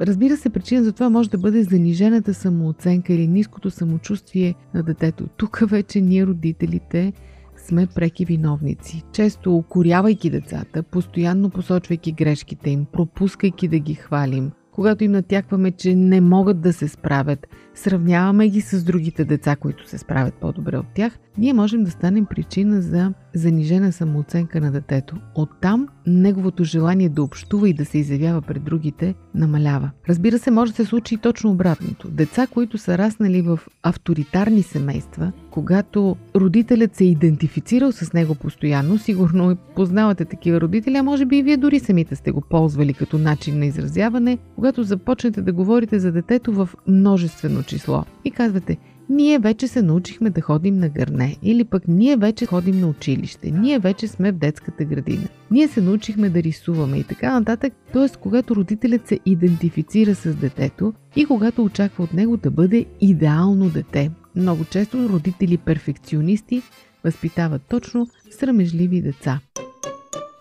Разбира 0.00 0.36
се, 0.36 0.50
причина 0.50 0.84
за 0.84 0.92
това 0.92 1.10
може 1.10 1.30
да 1.30 1.38
бъде 1.38 1.62
занижената 1.62 2.34
самооценка 2.34 3.12
или 3.12 3.28
ниското 3.28 3.70
самочувствие 3.70 4.54
на 4.74 4.82
детето. 4.82 5.26
Тук 5.36 5.60
вече 5.66 6.00
ние, 6.00 6.26
родителите, 6.26 7.12
сме 7.56 7.86
преки 7.86 8.24
виновници. 8.24 9.02
Често 9.12 9.56
укорявайки 9.56 10.30
децата, 10.30 10.82
постоянно 10.82 11.50
посочвайки 11.50 12.12
грешките 12.12 12.70
им, 12.70 12.86
пропускайки 12.92 13.68
да 13.68 13.78
ги 13.78 13.94
хвалим, 13.94 14.50
когато 14.72 15.04
им 15.04 15.12
натякваме, 15.12 15.70
че 15.70 15.94
не 15.94 16.20
могат 16.20 16.60
да 16.60 16.72
се 16.72 16.88
справят, 16.88 17.46
сравняваме 17.74 18.48
ги 18.48 18.60
с 18.60 18.84
другите 18.84 19.24
деца, 19.24 19.56
които 19.56 19.88
се 19.88 19.98
справят 19.98 20.34
по-добре 20.34 20.78
от 20.78 20.86
тях, 20.94 21.18
ние 21.38 21.52
можем 21.52 21.84
да 21.84 21.90
станем 21.90 22.26
причина 22.26 22.82
за 22.82 23.12
занижена 23.34 23.92
самооценка 23.92 24.60
на 24.60 24.70
детето. 24.70 25.16
Оттам 25.34 25.88
неговото 26.06 26.64
желание 26.64 27.08
да 27.08 27.22
общува 27.22 27.68
и 27.68 27.74
да 27.74 27.84
се 27.84 27.98
изявява 27.98 28.42
пред 28.42 28.64
другите 28.64 29.14
намалява. 29.34 29.90
Разбира 30.08 30.38
се, 30.38 30.50
може 30.50 30.72
да 30.72 30.76
се 30.76 30.84
случи 30.84 31.14
и 31.14 31.18
точно 31.18 31.50
обратното. 31.50 32.08
Деца, 32.08 32.46
които 32.46 32.78
са 32.78 32.98
раснали 32.98 33.42
в 33.42 33.60
авторитарни 33.82 34.62
семейства, 34.62 35.32
когато 35.50 36.16
родителят 36.36 36.96
се 36.96 37.04
е 37.04 37.08
идентифицирал 37.08 37.92
с 37.92 38.12
него 38.12 38.34
постоянно, 38.34 38.98
сигурно 38.98 39.50
и 39.50 39.56
познавате 39.76 40.24
такива 40.24 40.60
родители, 40.60 40.96
а 40.96 41.02
може 41.02 41.26
би 41.26 41.38
и 41.38 41.42
вие 41.42 41.56
дори 41.56 41.80
самите 41.80 42.16
сте 42.16 42.30
го 42.30 42.40
ползвали 42.40 42.94
като 42.94 43.18
начин 43.18 43.58
на 43.58 43.66
изразяване, 43.66 44.38
когато 44.54 44.82
започнете 44.82 45.42
да 45.42 45.52
говорите 45.52 45.98
за 45.98 46.12
детето 46.12 46.52
в 46.52 46.68
множествено 46.86 47.62
число 47.64 48.04
и 48.24 48.30
казвате– 48.30 48.78
ние 49.08 49.38
вече 49.38 49.68
се 49.68 49.82
научихме 49.82 50.30
да 50.30 50.40
ходим 50.40 50.78
на 50.78 50.88
гърне 50.88 51.36
или 51.42 51.64
пък 51.64 51.82
ние 51.88 52.16
вече 52.16 52.46
ходим 52.46 52.80
на 52.80 52.86
училище, 52.88 53.50
ние 53.50 53.78
вече 53.78 54.08
сме 54.08 54.32
в 54.32 54.38
детската 54.38 54.84
градина, 54.84 55.28
ние 55.50 55.68
се 55.68 55.80
научихме 55.80 56.28
да 56.28 56.42
рисуваме 56.42 56.98
и 56.98 57.04
така 57.04 57.38
нататък, 57.38 57.72
т.е. 57.92 58.08
когато 58.20 58.56
родителят 58.56 59.08
се 59.08 59.20
идентифицира 59.26 60.14
с 60.14 60.34
детето 60.34 60.92
и 61.16 61.24
когато 61.26 61.64
очаква 61.64 62.04
от 62.04 62.14
него 62.14 62.36
да 62.36 62.50
бъде 62.50 62.84
идеално 63.00 63.70
дете. 63.70 64.10
Много 64.36 64.64
често 64.64 65.08
родители 65.08 65.56
перфекционисти 65.56 66.62
възпитават 67.04 67.62
точно 67.68 68.06
срамежливи 68.30 69.00
деца. 69.00 69.40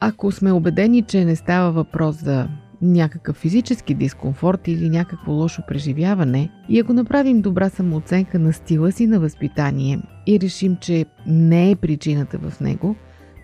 Ако 0.02 0.32
сме 0.32 0.52
убедени, 0.52 1.02
че 1.02 1.26
не 1.26 1.36
става 1.36 1.72
въпрос 1.72 2.16
за 2.24 2.48
някакъв 2.84 3.36
физически 3.36 3.94
дискомфорт 3.94 4.68
или 4.68 4.90
някакво 4.90 5.32
лошо 5.32 5.62
преживяване 5.68 6.50
и 6.70 6.80
ако 6.80 6.94
направим 6.94 7.42
добра 7.42 7.70
самооценка 7.70 8.40
на 8.40 8.54
стила 8.54 8.92
си 8.92 9.08
на 9.08 9.20
възпитание 9.20 10.00
и 10.28 10.40
решим, 10.40 10.78
че 10.82 11.06
не 11.28 11.72
е 11.72 11.76
причината 11.76 12.38
в 12.38 12.60
него, 12.60 12.96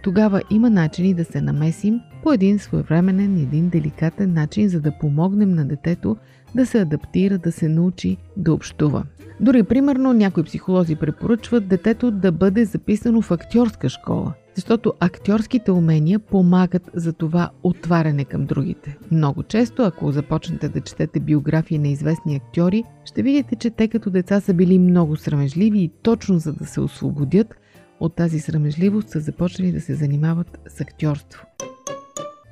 тогава 0.04 0.41
има 0.49 0.69
начини 0.69 1.13
да 1.13 1.25
се 1.25 1.41
намесим 1.41 1.99
по 2.23 2.34
един 2.34 2.60
своевременен, 2.60 3.38
един 3.38 3.69
деликатен 3.69 4.34
начин, 4.34 4.69
за 4.69 4.82
да 4.82 4.97
помогнем 4.99 5.52
на 5.52 5.65
детето 5.65 6.17
да 6.56 6.65
се 6.65 6.80
адаптира, 6.80 7.38
да 7.38 7.52
се 7.52 7.67
научи 7.67 8.17
да 8.38 8.54
общува. 8.54 9.04
Дори, 9.39 9.63
примерно, 9.63 10.13
някои 10.13 10.43
психолози 10.43 10.95
препоръчват 10.95 11.67
детето 11.67 12.12
да 12.12 12.32
бъде 12.32 12.65
записано 12.65 13.21
в 13.21 13.32
актьорска 13.32 13.89
школа, 13.89 14.34
защото 14.60 14.93
актьорските 15.00 15.72
умения 15.72 16.19
помагат 16.19 16.89
за 16.93 17.13
това 17.13 17.50
отваряне 17.63 18.26
към 18.26 18.45
другите. 18.45 18.98
Много 19.12 19.43
често, 19.43 19.84
ако 19.84 20.12
започнете 20.12 20.69
да 20.69 20.82
четете 20.82 21.19
биографии 21.19 21.78
на 21.78 21.88
известни 21.88 22.36
актьори, 22.36 22.84
ще 23.06 23.22
видите, 23.22 23.56
че 23.56 23.69
те 23.69 23.88
като 23.88 24.10
деца 24.10 24.41
са 24.41 24.54
били 24.54 24.80
много 24.80 25.15
срамежливи 25.15 25.80
и 25.80 25.91
точно 26.02 26.39
за 26.39 26.54
да 26.54 26.65
се 26.65 26.82
освободят 26.82 27.56
от 28.00 28.15
тази 28.15 28.39
срамежливост 28.39 29.10
са 29.10 29.19
започнали 29.19 29.72
да 29.72 29.82
се 29.82 29.95
занимават 29.95 30.60
с 30.67 30.82
актьорство. 30.82 31.45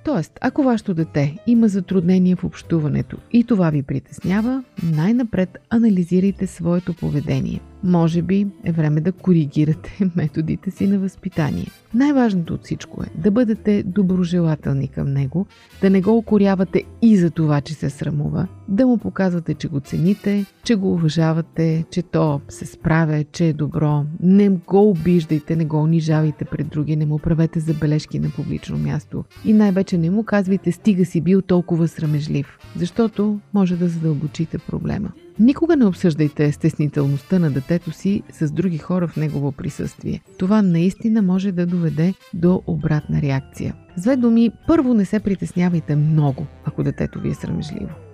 Тоест, 0.05 0.31
ако 0.41 0.63
вашето 0.63 0.93
дете 0.93 1.37
има 1.47 1.67
затруднение 1.67 2.35
в 2.35 2.43
общуването 2.43 3.17
и 3.31 3.43
това 3.43 3.69
ви 3.69 3.83
притеснява, 3.83 4.63
най-напред 4.83 5.57
анализирайте 5.69 6.47
своето 6.47 6.93
поведение– 6.93 7.61
може 7.83 8.21
би 8.21 8.47
е 8.63 8.71
време 8.71 9.01
да 9.01 9.11
коригирате 9.11 10.11
методите 10.15 10.71
си 10.71 10.87
на 10.87 10.99
възпитание. 10.99 11.67
Най-важното 11.93 12.53
от 12.53 12.63
всичко 12.63 13.03
е 13.03 13.21
да 13.21 13.31
бъдете 13.31 13.83
доброжелателни 13.83 14.87
към 14.87 15.13
него, 15.13 15.45
да 15.81 15.89
не 15.89 16.01
го 16.01 16.17
окорявате 16.17 16.83
и 17.01 17.17
за 17.17 17.31
това, 17.31 17.61
че 17.61 17.73
се 17.73 17.89
срамува, 17.89 18.47
да 18.67 18.87
му 18.87 18.97
показвате, 18.97 19.53
че 19.53 19.67
го 19.67 19.79
цените, 19.79 20.45
че 20.63 20.75
го 20.75 20.93
уважавате, 20.93 21.85
че 21.91 22.01
то 22.01 22.41
се 22.49 22.65
справя, 22.65 23.23
че 23.31 23.47
е 23.47 23.53
добро. 23.53 24.05
Не 24.19 24.49
го 24.49 24.89
обиждайте, 24.89 25.55
не 25.55 25.65
го 25.65 25.83
унижавайте 25.83 26.45
пред 26.45 26.67
други, 26.67 26.95
не 26.95 27.05
му 27.05 27.19
правете 27.19 27.59
забележки 27.59 28.19
на 28.19 28.29
публично 28.29 28.77
място. 28.77 29.23
И 29.45 29.53
най-вече 29.53 29.97
не 29.97 30.09
му 30.09 30.23
казвайте 30.23 30.71
стига 30.71 31.05
си 31.05 31.21
бил 31.21 31.41
толкова 31.41 31.87
срамежлив, 31.87 32.59
защото 32.75 33.39
може 33.53 33.77
да 33.77 33.87
задълбочите 33.87 34.57
проблема. 34.57 35.11
Никога 35.39 35.75
не 35.75 35.85
обсъждайте 35.85 36.51
стеснителността 36.51 37.39
на 37.39 37.51
детето 37.51 37.91
си 37.91 38.23
с 38.31 38.51
други 38.51 38.77
хора 38.77 39.07
в 39.07 39.15
негово 39.15 39.51
присъствие. 39.51 40.21
Това 40.37 40.61
наистина 40.61 41.21
може 41.21 41.51
да 41.51 41.65
доведе 41.65 42.13
до 42.33 42.61
обратна 42.67 43.21
реакция. 43.21 43.75
С 43.97 44.01
две 44.01 44.15
думи, 44.15 44.51
първо 44.67 44.93
не 44.93 45.05
се 45.05 45.19
притеснявайте 45.19 45.95
много, 45.95 46.45
ако 46.65 46.83
детето 46.83 47.19
ви 47.19 47.29
е 47.29 47.33
срамежливо. 47.33 48.06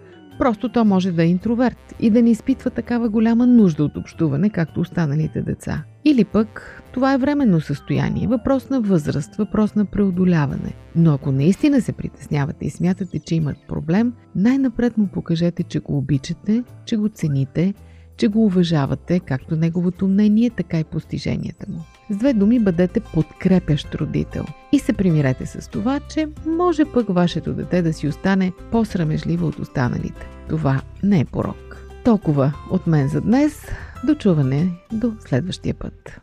Просто 0.44 0.70
то 0.70 0.86
може 0.86 1.12
да 1.12 1.24
е 1.24 1.28
интроверт 1.28 1.96
и 2.00 2.10
да 2.10 2.22
не 2.22 2.32
изпитва 2.32 2.70
такава 2.70 3.10
голяма 3.10 3.48
нужда 3.48 3.84
от 3.84 3.98
общуване, 3.98 4.50
както 4.50 4.80
останалите 4.80 5.42
деца. 5.42 5.84
Или 6.06 6.26
пък 6.26 6.82
това 6.94 7.14
е 7.14 7.18
временно 7.18 7.62
състояние, 7.62 8.28
въпрос 8.28 8.70
на 8.70 8.82
възраст, 8.82 9.36
въпрос 9.36 9.76
на 9.76 9.86
преодоляване. 9.86 10.74
Но 10.96 11.14
ако 11.14 11.32
наистина 11.32 11.82
се 11.82 11.94
притеснявате 11.94 12.66
и 12.66 12.70
смятате, 12.70 13.20
че 13.20 13.36
имат 13.36 13.58
проблем, 13.68 14.14
най-напред 14.36 14.98
му 14.98 15.08
покажете, 15.08 15.64
че 15.64 15.80
го 15.80 15.98
обичате, 15.98 16.64
че 16.86 16.98
го 16.98 17.10
цените, 17.10 17.74
че 18.18 18.28
го 18.28 18.46
уважавате, 18.46 19.20
както 19.20 19.56
неговото 19.56 20.08
мнение, 20.08 20.50
така 20.50 20.80
и 20.80 20.84
постиженията 20.84 21.66
му. 21.72 21.80
С 22.10 22.16
две 22.16 22.34
думи 22.34 22.60
бъдете 22.60 23.00
подкрепящ 23.00 23.96
родител 23.96 24.46
и 24.72 24.80
се 24.80 24.94
примирете 24.94 25.46
с 25.46 25.70
това, 25.70 26.00
че 26.00 26.28
може 26.46 26.86
пък 26.86 27.08
вашето 27.10 27.54
дете 27.54 27.82
да 27.82 27.94
си 27.94 28.08
остане 28.08 28.52
по-срамежливо 28.72 29.48
от 29.48 29.60
останалите. 29.60 30.28
Това 30.50 30.82
не 31.04 31.20
е 31.20 31.26
порок. 31.26 31.88
Толкова 32.04 32.54
от 32.72 32.88
мен 32.88 33.08
за 33.08 33.22
днес. 33.22 33.68
Дочуване 34.06 34.70
до 34.92 35.14
следващия 35.20 35.74
път. 35.74 36.20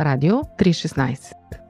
Радио 0.00 0.34
316 0.34 1.49